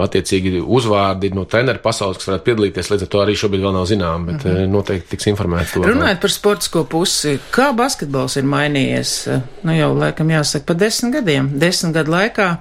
attiecīgi 0.03 0.59
uzvārdi 0.65 1.33
no 1.37 1.45
treneru 1.51 1.85
pasaules, 1.85 2.19
kas 2.19 2.31
varētu 2.31 2.39
varētu 2.39 2.47
piedalīties. 2.47 2.91
Līdz 2.93 3.05
ar 3.05 3.11
to 3.13 3.23
arī 3.23 3.35
šobrīd 3.39 3.65
vēl 3.65 3.75
nav 3.75 3.87
zinām, 3.87 4.27
bet 4.27 4.45
mm 4.45 4.51
-hmm. 4.51 4.71
noteikti 4.73 5.11
tiks 5.11 5.27
informēts. 5.27 5.77
Runājot 5.77 6.21
par 6.21 6.31
sportisko 6.31 6.85
pusi, 6.85 7.39
kā 7.51 7.75
basketbols 7.75 8.37
ir 8.37 8.45
mainījies? 8.45 9.41
Nu 9.63 9.73
jau 9.73 9.95
laikam 9.97 10.31
jāsaka 10.31 10.65
pa 10.67 10.75
desmit 10.75 11.13
gadiem, 11.15 11.51
desmit 11.59 11.95
gadu 11.95 12.11
laikā. 12.11 12.57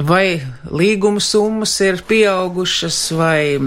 Vai 0.00 0.40
līguma 0.72 1.20
summas 1.20 1.74
ir 1.84 1.98
pieaugušas, 2.08 2.98
vai 3.18 3.58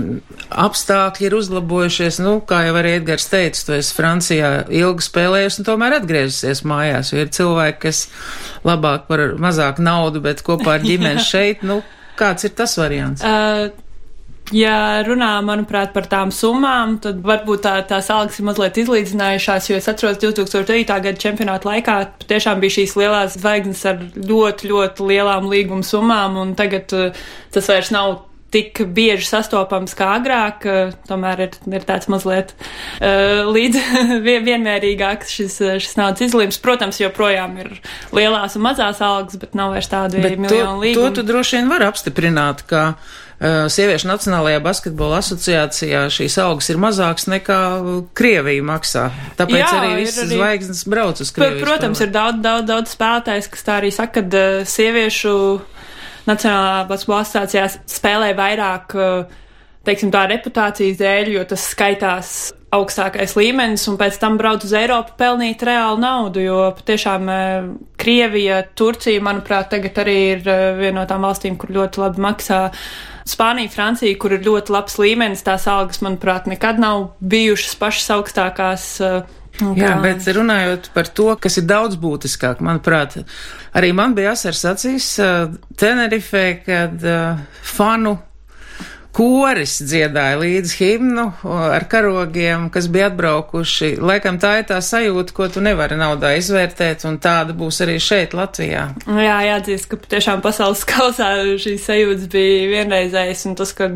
apstākļi 0.50 1.28
ir 1.28 1.36
uzlabojušies? 1.38 2.18
Nu, 2.26 2.40
kā 2.50 2.64
jau 2.66 2.74
arī 2.80 2.96
Edgars 2.98 3.28
teica, 3.30 3.62
tu 3.68 3.76
esi 3.78 3.94
Francijā 3.94 4.50
ilgi 4.74 5.06
spēlējusi 5.06 5.62
un 5.62 5.68
tomēr 5.68 6.00
atgriezusies 6.00 6.64
mājās, 6.66 7.14
jo 7.14 7.22
ir 7.22 7.30
cilvēki, 7.38 7.80
kas 7.86 8.08
labāk 8.66 9.06
par 9.12 9.28
mazāk 9.46 9.82
naudu, 9.84 10.24
bet 10.26 10.42
kopā 10.46 10.80
ar 10.80 10.88
ģimeni 10.88 11.22
šeit. 11.34 11.62
Nu, 11.62 11.84
kāds 12.18 12.50
ir 12.50 12.58
tas 12.58 12.74
variants? 12.82 13.22
Uh, 13.22 13.70
Ja 14.52 15.04
runā, 15.08 15.38
manuprāt, 15.46 15.94
par 15.96 16.08
tām 16.12 16.32
summām, 16.34 16.98
tad 17.04 17.22
varbūt 17.24 17.64
tā, 17.64 17.78
tās 17.88 18.10
algas 18.12 18.42
ir 18.42 18.48
mazliet 18.50 18.80
izlīdzinājušās, 18.82 19.70
jo 19.70 19.78
es 19.80 19.88
atceros 19.88 20.20
2009. 20.20 20.84
gada 20.90 21.16
čempionāta 21.22 21.70
laikā 21.70 21.96
tiešām 22.28 22.60
bija 22.64 22.78
šīs 22.82 22.98
lielās 23.00 23.38
zvaigznes 23.40 23.86
ar 23.88 24.04
ļoti, 24.04 24.68
ļoti 24.74 25.08
lielām 25.14 25.48
līguma 25.52 25.88
summām, 25.88 26.38
un 26.42 26.54
tagad 26.60 26.92
uh, 26.98 27.26
tas 27.56 27.72
vairs 27.72 27.94
nav 27.96 28.20
tik 28.54 28.84
bieži 28.94 29.26
sastopams 29.26 29.96
kā 29.98 30.12
agrāk, 30.20 30.68
uh, 30.68 30.94
tomēr 31.08 31.48
ir, 31.48 31.58
ir 31.74 31.88
tāds 31.88 32.12
mazliet 32.12 32.54
uh, 32.54 33.48
līdz 33.48 33.80
vienmērīgāks 34.28 35.34
šis, 35.40 35.60
šis 35.88 35.98
naudas 35.98 36.28
izlīmes. 36.28 36.60
Protams, 36.62 37.00
joprojām 37.02 37.58
ir 37.64 37.74
lielās 38.12 38.60
un 38.60 38.68
mazās 38.68 39.02
algas, 39.02 39.40
bet 39.40 39.56
nav 39.58 39.74
vairs 39.74 39.90
tādu 39.90 40.20
miljonu 40.20 40.84
līgumu. 40.84 41.10
To 41.16 41.22
tu 41.22 41.28
droši 41.32 41.62
vien 41.62 41.72
var 41.72 41.88
apstiprināt, 41.94 42.68
ka 42.68 42.90
Eh, 43.33 43.33
sieviešu 43.44 44.08
Nacionālajā 44.08 44.62
basketbola 44.64 45.18
asociācijā 45.20 46.06
šīs 46.16 46.38
algas 46.40 46.70
ir 46.72 46.80
mazākas 46.80 47.28
nekā 47.28 47.60
Krievija 48.16 48.64
maksā. 48.64 49.10
Tāpēc 49.40 49.60
Jā, 49.60 49.72
arī 49.82 49.90
visas 50.00 50.22
arī... 50.24 50.38
zvaigznes 50.38 50.84
brauc 50.88 51.20
uz 51.20 51.32
Krieviju. 51.36 51.66
Protams, 51.66 52.00
spēlē. 52.00 52.08
ir 52.08 52.14
daudz, 52.16 52.40
daudz, 52.46 52.68
daudz 52.70 52.96
spēlētājs, 52.96 53.50
kas 53.52 53.68
tā 53.68 53.78
arī 53.82 53.92
saka, 53.92 54.24
ka 54.24 54.40
eh, 54.40 54.64
sieviešu 54.70 55.36
Nacionālā 56.24 56.86
basketbola 56.88 57.26
asociācijā 57.26 57.66
spēlē 57.92 58.32
vairāk, 58.38 58.96
eh, 58.96 59.40
teiksim, 59.90 60.14
tā 60.16 60.24
reputācijas 60.32 61.02
dēļ, 61.04 61.34
jo 61.36 61.48
tas 61.52 61.68
skaitās 61.74 62.36
augstākais 62.74 63.36
līmenis, 63.38 63.86
un 63.92 63.98
pēc 64.00 64.18
tam 64.22 64.38
braukt 64.40 64.66
uz 64.68 64.74
Eiropu 64.78 65.16
pelnīt 65.20 65.64
reālu 65.66 66.02
naudu, 66.02 66.42
jo 66.44 66.60
patiešām 66.78 67.30
Krievija, 68.02 68.64
Turcija, 68.76 69.22
manuprāt, 69.24 69.70
tagad 69.74 70.00
arī 70.04 70.18
ir 70.34 70.44
viena 70.44 71.02
no 71.02 71.08
tām 71.10 71.26
valstīm, 71.28 71.58
kur 71.60 71.74
ļoti 71.76 72.04
labi 72.04 72.24
maksā 72.24 72.64
Spānija, 73.30 73.72
Francija, 73.72 74.18
kur 74.20 74.36
ir 74.36 74.44
ļoti 74.44 74.74
labs 74.74 74.98
līmenis, 75.00 75.46
tās 75.46 75.68
algas, 75.72 76.02
manuprāt, 76.04 76.50
nekad 76.52 76.82
nav 76.82 77.14
bijušas 77.24 77.78
pašas 77.80 78.12
augstākās. 78.18 78.90
Uh, 79.04 79.40
Jā, 79.78 79.94
bet 80.02 80.26
runājot 80.34 80.90
par 80.96 81.08
to, 81.14 81.28
kas 81.38 81.60
ir 81.62 81.68
daudz 81.70 81.94
būtiskāk, 82.02 82.64
manuprāt, 82.66 83.20
arī 83.78 83.92
man 83.94 84.16
bija 84.18 84.32
asars 84.34 84.64
acīs 84.72 85.10
Tenerifē, 85.78 86.46
kad 86.66 87.06
uh, 87.06 87.44
fanu 87.62 88.16
koris 89.14 89.78
dziedāja 89.86 90.40
līdz 90.42 90.74
himnu 90.80 91.26
ar 91.54 91.86
karogiem, 91.90 92.68
kas 92.74 92.90
bija 92.92 93.12
atbraukuši. 93.12 93.94
Laikam 94.02 94.40
tā 94.42 94.56
ir 94.62 94.68
tā 94.72 94.80
sajūta, 94.84 95.36
ko 95.38 95.48
tu 95.54 95.64
nevari 95.64 95.98
naudā 96.00 96.34
izvērtēt, 96.40 97.06
un 97.10 97.20
tāda 97.24 97.56
būs 97.58 97.84
arī 97.86 98.00
šeit, 98.02 98.34
Latvijā. 98.38 98.88
Jā, 99.06 99.40
jāatzīst, 99.50 99.90
ka 99.92 100.02
tiešām 100.16 100.44
pasaules 100.46 100.86
kausā 100.92 101.34
šīs 101.62 101.86
sajūtas 101.90 102.30
bija 102.34 102.70
vienreizējas, 102.74 103.46
un 103.50 103.58
tas, 103.60 103.76
ka 103.78 103.92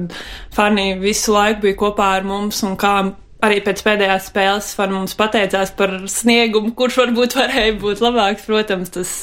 fani 0.56 0.92
visu 1.02 1.34
laiku 1.34 1.66
bija 1.68 1.82
kopā 1.86 2.14
ar 2.20 2.28
mums, 2.28 2.62
un 2.68 2.78
kā 2.80 3.00
arī 3.46 3.62
pēc 3.66 3.84
pēdējās 3.86 4.32
spēles 4.32 4.74
fan 4.78 4.94
mums 4.96 5.16
pateicās 5.18 5.74
par 5.78 5.94
sniegumu, 6.10 6.74
kurš 6.78 7.02
varbūt 7.04 7.38
varēja 7.38 7.78
būt 7.82 8.02
labāks. 8.06 8.46
Protams, 8.50 8.94
tas, 8.94 9.14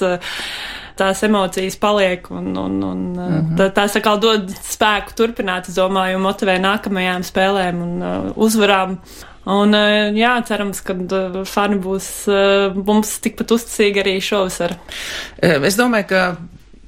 tās 0.98 1.22
emocijas 1.26 1.76
paliek 1.80 2.30
un, 2.30 2.52
un, 2.56 2.80
un 2.82 3.04
mm 3.12 3.18
-hmm. 3.18 3.54
tā, 3.58 3.68
tās 3.74 3.96
atkal 3.96 4.20
dod 4.20 4.50
spēku 4.50 5.16
turpināt, 5.16 5.68
es 5.68 5.78
domāju, 5.78 6.16
un 6.16 6.26
motivē 6.26 6.58
nākamajām 6.60 7.22
spēlēm 7.22 7.82
un 7.82 8.02
uh, 8.02 8.32
uzvarām. 8.36 8.98
Un, 9.44 9.74
jā, 10.16 10.42
cerams, 10.48 10.80
ka 10.80 10.94
fani 11.44 11.76
būs 11.76 12.06
mums 12.74 13.18
tikpat 13.20 13.50
uzticīgi 13.50 14.00
arī 14.00 14.14
šovasar. 14.20 14.72
Es 15.42 15.76
domāju, 15.76 16.06
ka 16.08 16.36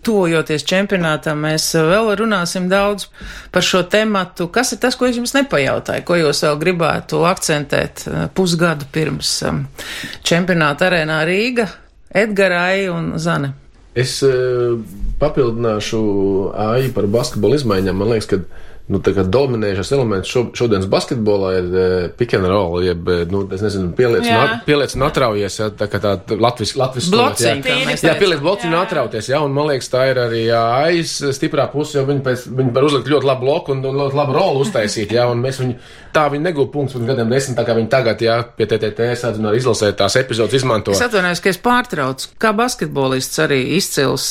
tuvojoties 0.06 0.64
čempionātam, 0.66 1.40
mēs 1.46 1.66
vēl 1.74 2.12
runāsim 2.20 2.68
daudz 2.70 3.08
par 3.54 3.66
šo 3.66 3.82
tematu. 3.90 4.48
Kas 4.54 4.74
ir 4.74 4.80
tas, 4.82 4.96
ko 4.98 5.08
es 5.08 5.18
jums 5.18 5.34
nepajautāju, 5.36 6.04
ko 6.06 6.18
jūs 6.20 6.44
vēl 6.46 6.60
gribētu 6.62 7.24
akcentēt 7.26 8.06
eh, 8.06 8.26
pusgadu 8.36 8.88
pirms 8.94 9.32
um, 9.48 9.64
čempionāta 10.26 10.90
arēnā 10.90 11.20
Rīga, 11.26 11.68
Edgarai 12.16 12.86
un 12.92 13.16
Zane? 13.22 13.52
Es 13.96 14.18
uh, 14.26 14.76
papildināšu 15.20 16.00
Āju 16.52 16.92
par 16.96 17.08
basketbolu 17.08 17.56
izmaiņām. 17.56 17.96
Man 17.96 18.12
liekas, 18.12 18.28
ka 18.28 18.64
nu, 18.92 19.00
dominējošais 19.02 19.90
elements 19.96 20.30
šo, 20.30 20.44
šodienas 20.54 20.86
basketbolā 20.90 21.50
ir 21.58 21.70
uh, 21.72 21.94
pick 22.18 22.36
and 22.38 22.46
roll, 22.46 22.78
jeb, 22.84 23.08
eh, 23.10 23.24
nu, 23.30 23.42
nezinu, 23.50 23.88
pieliec, 23.98 24.26
nat, 24.30 24.60
pieliec 24.68 24.94
un 24.94 25.06
atraujies, 25.08 25.58
ja, 25.58 25.68
tā 25.74 25.88
kā 25.90 25.98
tā 26.02 26.14
latvis, 26.38 26.76
latvis 26.78 27.08
blociņa. 27.10 27.66
Jā, 27.66 27.96
jā 28.12 28.14
pieliec 28.20 28.42
blociņu 28.44 28.70
un 28.70 28.78
atrauties, 28.78 29.30
jā, 29.32 29.40
un 29.42 29.56
man 29.56 29.72
liekas, 29.72 29.90
tā 29.90 30.06
ir 30.12 30.22
arī 30.22 30.44
jā, 30.46 30.62
aiz 30.86 31.16
stiprā 31.34 31.66
puse, 31.72 31.98
jo 31.98 32.06
viņi 32.06 32.22
pēc, 32.28 32.46
viņi 32.60 32.74
var 32.76 32.86
uzlikt 32.86 33.10
ļoti 33.10 33.30
labu 33.32 33.48
bloku 33.48 33.74
un, 33.74 33.82
un 33.90 34.00
ļoti 34.04 34.20
labu 34.20 34.38
rolu 34.38 34.62
uztaisīt, 34.62 35.16
jā, 35.18 35.26
un 35.32 35.42
mēs 35.42 35.58
viņu, 35.64 35.78
tā 36.16 36.24
viņi 36.32 36.46
negūp 36.48 36.72
punktus 36.72 36.96
pirms 36.96 37.10
gadiem 37.10 37.32
desmit, 37.32 37.56
tā 37.58 37.64
kā 37.66 37.76
viņi 37.76 37.90
tagad, 37.92 38.22
jā, 38.24 38.36
pie 38.56 38.66
TTT 38.70 39.10
sādzina 39.20 39.50
arī 39.50 39.60
izlasēt 39.60 39.98
tās 40.00 40.16
epizodes 40.18 40.56
izmanto. 40.58 40.94
Es 40.94 41.02
atvainojos, 41.04 41.42
ka 41.44 41.52
es 41.52 41.60
pārtraucu. 41.62 42.30
Kā 42.42 42.52
basketbolists 42.56 43.42
arī 43.44 43.60
izcils, 43.76 44.28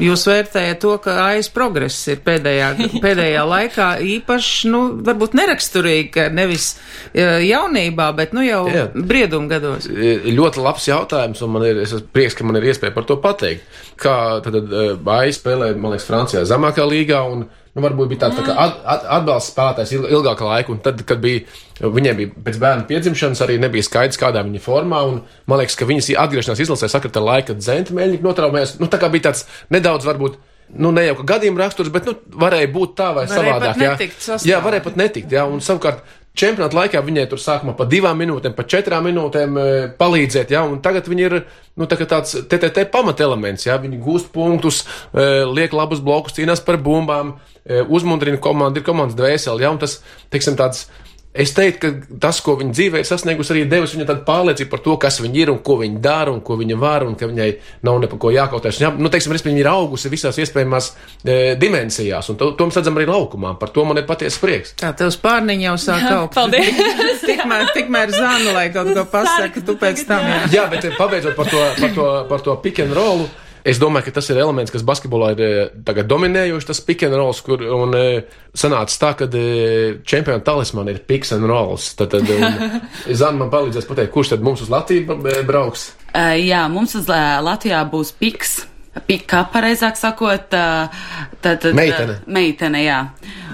jūs 0.00 0.26
vērtējat 0.28 0.82
to, 0.84 0.94
ka 1.04 1.16
aiz 1.30 1.50
progress 1.52 2.10
ir 2.12 2.20
pēdējā, 2.26 2.72
pēdējā 3.04 3.44
laikā 3.48 3.90
īpaši, 4.16 4.72
nu, 4.72 4.82
varbūt 5.06 5.36
neraksturīgi, 5.40 6.10
ka 6.16 6.28
nevis 6.34 6.74
jaunībā, 7.14 8.10
bet, 8.18 8.34
nu, 8.36 8.44
jau 8.44 8.64
Jā. 8.70 8.88
brieduma 8.94 9.50
gados. 9.50 9.88
Ļoti 9.90 10.64
labs 10.64 10.90
jautājums, 10.90 11.40
un 11.46 11.54
man 11.56 11.68
ir, 11.68 11.80
es 11.86 11.94
esmu 11.96 12.12
prieks, 12.14 12.36
ka 12.36 12.46
man 12.46 12.60
ir 12.60 12.68
iespēja 12.70 12.94
par 12.96 13.08
to 13.08 13.16
pateikt. 13.22 13.64
Kā 14.00 14.14
tad 14.44 14.56
Bāja 15.04 15.32
spēlē, 15.36 15.72
man 15.76 15.94
liekas, 15.94 16.08
Francijā 16.08 16.44
zemākā 16.48 16.86
līgā, 16.88 17.20
un, 17.28 17.48
nu, 17.76 17.84
varbūt 17.84 18.10
bija 18.12 18.24
tāds 18.26 18.38
tā 18.40 18.54
at, 18.54 18.78
at, 18.94 19.06
atbalsts 19.18 19.52
spēlētājs 19.54 19.94
ilgāku 19.98 20.48
laiku, 20.48 20.74
un 20.74 20.82
tad, 20.84 21.02
kad 21.06 21.22
bija, 21.22 21.44
viņiem 21.80 22.18
bija 22.18 22.44
pēc 22.48 22.60
bērnu 22.62 22.86
piedzimšanas 22.90 23.42
arī 23.46 23.58
nebija 23.62 23.86
skaidrs, 23.86 24.20
kādā 24.20 24.42
viņa 24.46 24.62
formā, 24.64 25.02
un 25.08 25.22
man 25.50 25.62
liekas, 25.62 25.78
ka 25.78 25.88
viņas 25.88 26.12
atgriešanās 26.24 26.64
izlasē 26.66 26.90
sakrita 26.90 27.22
laika, 27.24 27.56
Meļņika 27.96 28.26
notraumējās, 28.26 28.78
nu, 28.82 28.90
tā 28.90 29.00
kā 29.02 29.10
bija 29.12 29.30
tāds 29.30 29.46
nedaudz 29.70 30.08
varbūt 30.08 30.40
nu, 30.78 30.92
ne 30.94 31.04
jau 31.08 31.16
kā 31.20 31.26
gadījuma 31.34 31.64
raksturs, 31.64 31.90
bet 31.92 32.06
nu, 32.06 32.14
varēja 32.40 32.70
būt 32.72 32.94
tā 32.98 33.10
vai 33.16 33.24
varēja 33.26 33.56
savādāk. 33.58 33.80
Jā. 33.82 34.38
Jā, 34.46 34.60
varēja 34.62 34.84
pat 34.86 34.98
netikt. 35.00 35.32
Jā, 35.34 35.46
un 35.50 35.62
savukārt 35.64 36.04
čempionāta 36.38 36.78
laikā 36.78 37.02
viņai 37.04 37.26
tur 37.30 37.40
sākumā 37.42 37.74
pa 37.78 37.86
divām 37.90 38.18
minūtēm, 38.20 38.54
pa 38.56 38.64
četrām 38.68 39.06
minūtēm 39.08 39.58
e, 39.58 39.66
palīdzēt, 39.98 40.54
jā, 40.54 40.62
un 40.66 40.78
tagad 40.84 41.10
viņi 41.10 41.26
ir, 41.26 41.36
nu, 41.80 41.88
tā 41.90 41.98
tāds 42.00 42.36
TTT 42.50 42.86
pamatelements, 42.92 43.66
jā, 43.66 43.76
viņi 43.82 44.00
gūst 44.04 44.30
punktus, 44.34 44.84
e, 45.10 45.26
liek 45.50 45.74
labus 45.76 46.02
blokus, 46.04 46.36
cīnās 46.38 46.62
par 46.66 46.80
bumbām, 46.82 47.34
e, 47.64 47.82
uzmundrina 47.82 48.40
komandu, 48.42 48.80
ir 48.80 48.86
komandas 48.86 49.18
dvēseli, 49.18 49.66
jā, 49.66 49.72
un 49.74 49.82
tas, 49.82 49.98
teiksim, 50.32 50.58
tāds 50.60 50.86
Es 51.30 51.52
teiktu, 51.54 51.78
ka 51.78 52.16
tas, 52.24 52.40
ko 52.42 52.56
viņa 52.58 52.72
dzīvē 52.74 53.00
ir 53.00 53.06
sasniegusi, 53.06 53.52
arī 53.54 53.60
devis 53.70 53.92
viņai 53.94 54.06
tādu 54.08 54.24
pārliecību 54.26 54.70
par 54.72 54.80
to, 54.82 54.96
kas 54.98 55.20
viņa 55.22 55.36
ir 55.38 55.52
un 55.52 55.60
ko 55.62 55.76
viņa 55.78 56.00
dara 56.02 56.32
un 56.34 56.40
ko 56.42 56.56
viņa 56.58 56.78
var 56.80 57.04
un 57.06 57.12
ka 57.18 57.28
viņai 57.30 57.50
nav 57.86 58.00
ne 58.02 58.08
par 58.10 58.18
ko 58.24 58.32
jākautēs. 58.34 58.80
Jā, 58.82 58.90
nu, 58.98 59.06
teiksim, 59.14 59.36
viņa 59.38 59.60
ir 59.62 59.68
augusi 59.70 60.10
visās 60.10 60.40
iespējamās 60.42 60.88
e, 61.22 61.36
dimensijās, 61.60 62.32
un 62.32 62.38
to, 62.40 62.48
to 62.58 62.66
mēs 62.66 62.80
redzam 62.80 62.98
arī 62.98 63.06
laukumā. 63.12 63.52
Par 63.60 63.70
to 63.70 63.84
man 63.86 64.02
ir 64.02 64.08
patiesa 64.08 64.42
prieks. 64.42 64.74
Tā 64.82 64.90
tev 64.98 65.12
spārniņa 65.14 65.68
jau 65.68 65.76
sāk 65.84 66.08
augt. 66.16 66.34
Paldies! 66.34 66.82
tikmēr, 67.28 67.70
tikmēr 67.78 68.14
zānu, 68.16 68.50
lai 68.56 68.66
kaut 68.74 68.90
ko 68.96 69.06
pasaka, 69.14 69.62
tu 69.62 69.78
pēc 69.78 70.02
tam. 70.10 70.26
Jā, 70.26 70.42
jā 70.56 70.66
bet 70.74 70.90
pabeidzot 70.98 71.38
par 71.38 71.52
to, 71.52 71.62
par 71.78 71.94
to, 71.94 72.08
par 72.32 72.44
to 72.48 72.58
pick 72.66 72.82
and 72.82 72.98
roll. 72.98 73.28
Es 73.64 73.80
domāju, 73.80 74.08
ka 74.08 74.16
tas 74.18 74.30
ir 74.32 74.38
elements, 74.40 74.72
kas 74.72 74.84
basketbolā 74.86 75.32
ir 75.34 75.42
eh, 75.44 75.58
tagad 75.84 76.08
dominējošs, 76.10 76.68
tas 76.70 76.80
pick 76.84 77.04
and 77.04 77.16
rolls, 77.16 77.42
kur 77.44 77.62
un 77.76 77.92
eh, 77.98 78.38
sanāca 78.56 78.96
tā, 79.02 79.10
ka 79.18 79.28
eh, 79.36 80.00
čempionu 80.06 80.44
talismani 80.46 80.94
ir 80.94 81.02
picks 81.08 81.34
and 81.36 81.48
rolls. 81.48 81.90
Tad, 81.98 82.14
tad 82.14 82.30
Zana 83.20 83.42
man 83.42 83.52
palīdzēs 83.52 83.88
pateikt, 83.88 84.12
kurš 84.14 84.34
tad 84.34 84.46
mums 84.46 84.64
uz 84.64 84.72
Latviju 84.72 85.20
brauks? 85.48 85.90
Uh, 86.10 86.34
jā, 86.40 86.64
mums 86.72 86.96
uz 86.98 87.10
Latvijā 87.10 87.82
būs 87.90 88.14
piks. 88.20 88.60
Pika, 89.06 89.44
pareizāk 89.52 89.94
sakot, 89.94 90.50
uh, 90.56 91.02
tad, 91.38 91.60
tad 91.62 91.76
meitene. 91.78 92.16
Meitene, 92.26 92.80
jā. 92.82 93.04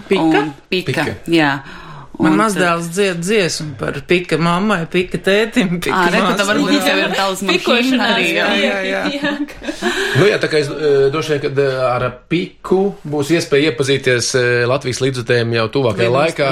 Pika? 0.09 0.23
Un 0.23 0.55
pika, 0.71 0.95
pika. 0.95 1.19
jā. 1.29 1.51
Man 2.23 2.37
mazdēls 2.39 2.87
dzied 2.95 3.19
dziesmu 3.21 3.75
par 3.81 3.99
pika 4.09 4.39
mammai, 4.41 4.87
pika 4.89 5.19
tētim, 5.21 5.77
pika 5.85 5.99
Ā, 6.07 6.13
reku, 6.15 6.31
tā 6.39 6.47
varbūt 6.49 6.87
jau 6.89 6.95
ir 7.03 7.13
tavs 7.17 7.43
Pikošanās, 7.45 8.15
arī. 8.15 8.31
jā, 8.37 8.47
jā, 8.63 8.79
jā. 8.89 9.03
jā. 9.19 9.33
Nu 10.17 10.29
jā, 10.31 10.39
tā 10.41 10.49
kā 10.53 10.63
es 10.63 10.71
droši 11.13 11.35
vien, 11.35 11.43
kad 11.45 11.61
ar 11.91 12.07
piku 12.33 12.81
būs 13.05 13.35
iespēja 13.37 13.73
iepazīties 13.73 14.31
Latvijas 14.71 15.03
līdzutējiem 15.05 15.53
jau 15.59 15.67
tuvākajā 15.77 16.11
laikā. 16.17 16.51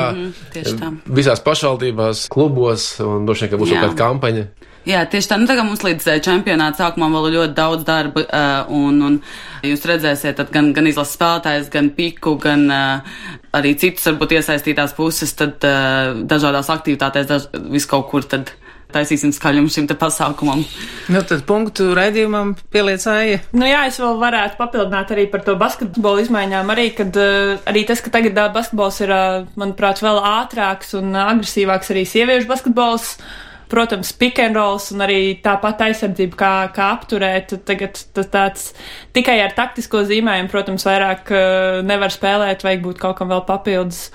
tieši 0.53 0.77
tā. 0.83 0.93
Visās 1.21 1.41
pašvaldībās, 1.45 2.27
klubos, 2.33 2.91
un 3.05 3.25
vien, 3.47 3.55
ka 3.55 3.61
būs 3.63 3.73
Jā. 3.73 3.81
kaut 3.81 3.95
kāda 3.95 4.03
kampaņa. 4.05 4.47
Jā, 4.85 5.05
tieši 5.09 5.31
tā. 5.31 5.39
Nu, 5.41 5.49
tagad 5.49 5.65
mums 5.65 5.85
līdz 5.85 6.09
eh, 6.13 6.19
čempionāta 6.25 6.83
sākumam 6.83 7.15
vēl 7.17 7.31
ir 7.31 7.37
ļoti 7.39 7.57
daudz 7.57 7.87
darba, 7.89 8.25
uh, 8.25 8.73
un, 8.75 8.99
un 9.07 9.15
jūs 9.65 9.87
redzēsiet 9.89 10.37
tad 10.37 10.51
gan, 10.53 10.75
gan 10.77 10.89
izlases 10.91 11.17
spēlētājs, 11.17 11.71
gan 11.73 11.89
piku, 11.97 12.35
gan 12.41 12.67
uh, 12.69 13.15
arī 13.57 13.73
citus 13.81 14.05
varbūt 14.11 14.37
iesaistītās 14.37 14.93
puses, 14.99 15.33
tad 15.39 15.65
uh, 15.65 16.13
dažādās 16.29 16.69
aktivitātēs, 16.75 17.31
daž, 17.31 17.49
vis 17.73 17.89
kaut 17.89 18.11
kur 18.11 18.29
tad 18.29 18.53
taisīsim 18.95 19.33
skaļumu 19.35 19.73
šim 19.73 19.89
te 19.91 19.97
pasākumam. 19.99 20.61
Nu, 21.11 21.23
tad 21.27 21.47
punktu 21.49 21.89
raidījumam 21.97 22.53
pieliecāja. 22.75 23.41
Nu 23.57 23.67
jā, 23.67 23.87
es 23.89 23.99
vēl 24.03 24.21
varētu 24.21 24.61
papildināt 24.61 25.11
arī 25.17 25.25
par 25.33 25.43
to 25.49 25.57
basketbolu 25.59 26.23
izmaiņām. 26.27 26.71
Arī, 26.77 26.91
kad, 26.99 27.17
uh, 27.17 27.57
arī 27.71 27.87
tas, 27.89 28.05
ka 28.05 28.13
tagad 28.15 28.37
uh, 28.37 28.53
basketbols 28.55 29.01
ir, 29.07 29.17
uh, 29.17 29.49
manuprāt, 29.61 30.05
vēl 30.05 30.21
ātrāks 30.35 30.93
un 31.01 31.11
uh, 31.17 31.25
agresīvāks 31.33 31.97
arī 31.97 32.05
sieviešu 32.13 32.53
basketbols. 32.53 33.15
Protams, 33.75 34.13
pick 34.15 34.39
and 34.39 34.55
rolls 34.55 34.93
un 34.95 35.03
arī 35.03 35.35
tāpat 35.43 35.81
aizsardzība, 35.89 36.39
kā, 36.39 36.53
kā 36.77 36.93
apturēt. 36.95 37.57
Tagad 37.67 37.99
tas 38.15 38.29
tāds 38.31 38.69
tikai 39.17 39.41
ar 39.43 39.57
taktisko 39.57 40.05
zīmējumu, 40.07 40.51
protams, 40.53 40.87
vairāk 40.87 41.33
uh, 41.35 41.81
nevar 41.83 42.15
spēlēt, 42.15 42.63
vajag 42.63 42.85
būt 42.85 43.03
kaut 43.03 43.19
kam 43.19 43.35
vēl 43.35 43.43
papildus. 43.49 44.07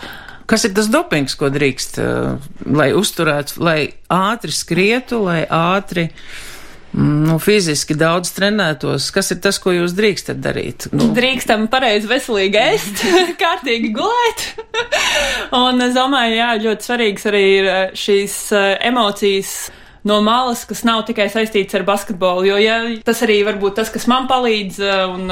Kas 0.50 0.64
ir 0.66 0.72
tas 0.78 0.88
dopings, 0.90 1.36
ko 1.38 1.52
drīkst, 1.52 2.00
uh, 2.00 2.54
lai 2.72 2.94
uzturētu, 2.96 3.60
lai 3.60 3.80
ātri 4.08 4.56
skrietu, 4.56 5.20
lai 5.28 5.42
ātri 5.44 6.08
mm, 6.08 6.49
nu, 6.98 7.38
fiziski 7.42 7.96
daudz 7.98 8.32
trenētos? 8.36 9.10
Kas 9.14 9.30
ir 9.34 9.42
tas, 9.44 9.60
ko 9.62 9.74
jūs 9.76 9.94
drīkstat 9.98 10.40
darīt? 10.42 10.88
Nu, 10.96 11.12
Drīkstam 11.16 11.68
pareizi 11.72 12.10
veselīgi 12.10 12.62
ēst, 12.62 13.04
kārtīgi 13.42 13.92
gulēt. 13.96 14.46
un 15.64 15.86
es 15.86 15.94
domāju, 15.98 16.40
jā, 16.40 16.54
ļoti 16.64 16.90
svarīgs 16.90 17.30
arī 17.30 17.44
ir 17.60 17.70
eh, 17.70 17.84
šīs 17.98 18.40
eh, 18.58 18.72
emocijas 18.90 19.54
no 20.10 20.22
malas, 20.26 20.64
kas 20.66 20.82
nav 20.88 21.04
tikai 21.10 21.28
saistīts 21.30 21.76
ar 21.78 21.86
basketbolu, 21.86 22.48
jo 22.48 22.58
ja, 22.62 22.82
tas 23.06 23.22
arī 23.28 23.44
var 23.46 23.60
būt 23.62 23.78
tas, 23.82 23.92
kas 23.94 24.08
man 24.10 24.30
palīdz 24.32 24.82
eh, 24.82 25.06
un 25.12 25.30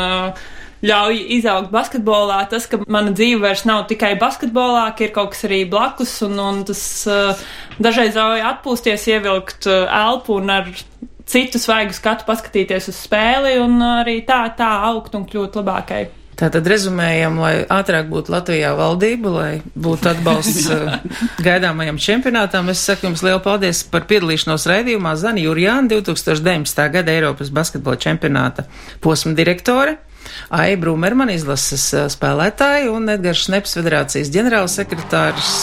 ļauj 0.86 1.22
izaugt 1.40 1.72
basketbolā, 1.74 2.44
tas, 2.52 2.68
ka 2.70 2.84
mana 2.86 3.10
dzīve 3.18 3.42
vairs 3.48 3.64
nav 3.66 3.88
tikai 3.90 4.12
basketbolā, 4.22 4.92
ka 4.94 5.08
ir 5.08 5.14
kaut 5.16 5.32
kas 5.34 5.48
arī 5.48 5.64
blakus, 5.66 6.20
un, 6.28 6.38
un 6.38 6.60
tas 6.70 6.82
dažreiz 7.82 8.14
ļauj 8.14 8.46
atpūsties, 8.52 9.08
ievilkt 9.10 9.66
elpu 9.72 10.38
un 10.38 10.54
ar 10.54 10.70
citu 11.28 11.60
svaigu 11.62 11.96
skatu 11.96 12.28
paskatīties 12.28 12.92
uz 12.92 13.02
spēli 13.08 13.58
un 13.62 13.82
arī 13.84 14.22
tā, 14.28 14.46
tā 14.58 14.70
augt 14.90 15.18
un 15.18 15.28
kļūt 15.28 15.60
labākai. 15.60 16.06
Tātad 16.38 16.68
rezumējam, 16.70 17.40
lai 17.42 17.54
ātrāk 17.74 18.12
būtu 18.12 18.30
Latvijā 18.30 18.76
valdība, 18.78 19.32
lai 19.34 19.52
būtu 19.74 20.12
atbalsts 20.12 20.68
uh, 20.70 21.00
gaidāmajam 21.48 21.98
čempionātam. 21.98 22.70
Es 22.70 22.84
saku 22.86 23.10
jums 23.10 23.24
lielu 23.26 23.42
paldies 23.42 23.82
par 23.90 24.06
piedalīšanos 24.10 24.68
raidījumā. 24.70 25.16
Zani 25.18 25.48
Jurjāna, 25.48 25.90
2019. 25.96 26.84
gada 26.94 27.16
Eiropas 27.16 27.50
basketbola 27.50 27.98
čempionāta 27.98 28.68
posma 29.02 29.34
direktore. 29.38 29.98
Aija 30.54 30.78
Brūmerman 30.78 31.34
izlases 31.34 31.90
uh, 31.98 32.06
spēlētāji 32.14 32.92
un 32.94 33.10
Edgars 33.18 33.48
Šneps 33.48 33.74
federācijas 33.80 34.30
ģenerālsekretārs. 34.38 35.56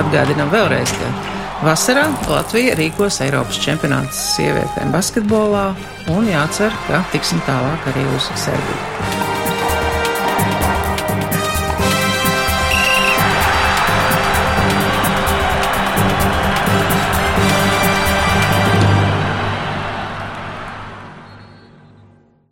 Atgādinam 0.00 0.48
vēlreiz, 0.54 0.96
ka 0.96 1.27
vasarā 1.64 2.06
Latvija 2.30 2.76
rīkos 2.78 3.20
Eiropas 3.24 3.58
čempionāts 3.62 4.20
sievietēm 4.36 4.92
basketbolā 4.94 5.64
un 6.14 6.28
jācer, 6.30 6.74
ka 6.86 7.02
tiksim 7.14 7.42
tālāk 7.48 7.90
arī 7.92 8.06
uz 8.16 8.30
Serbiju. 8.38 9.27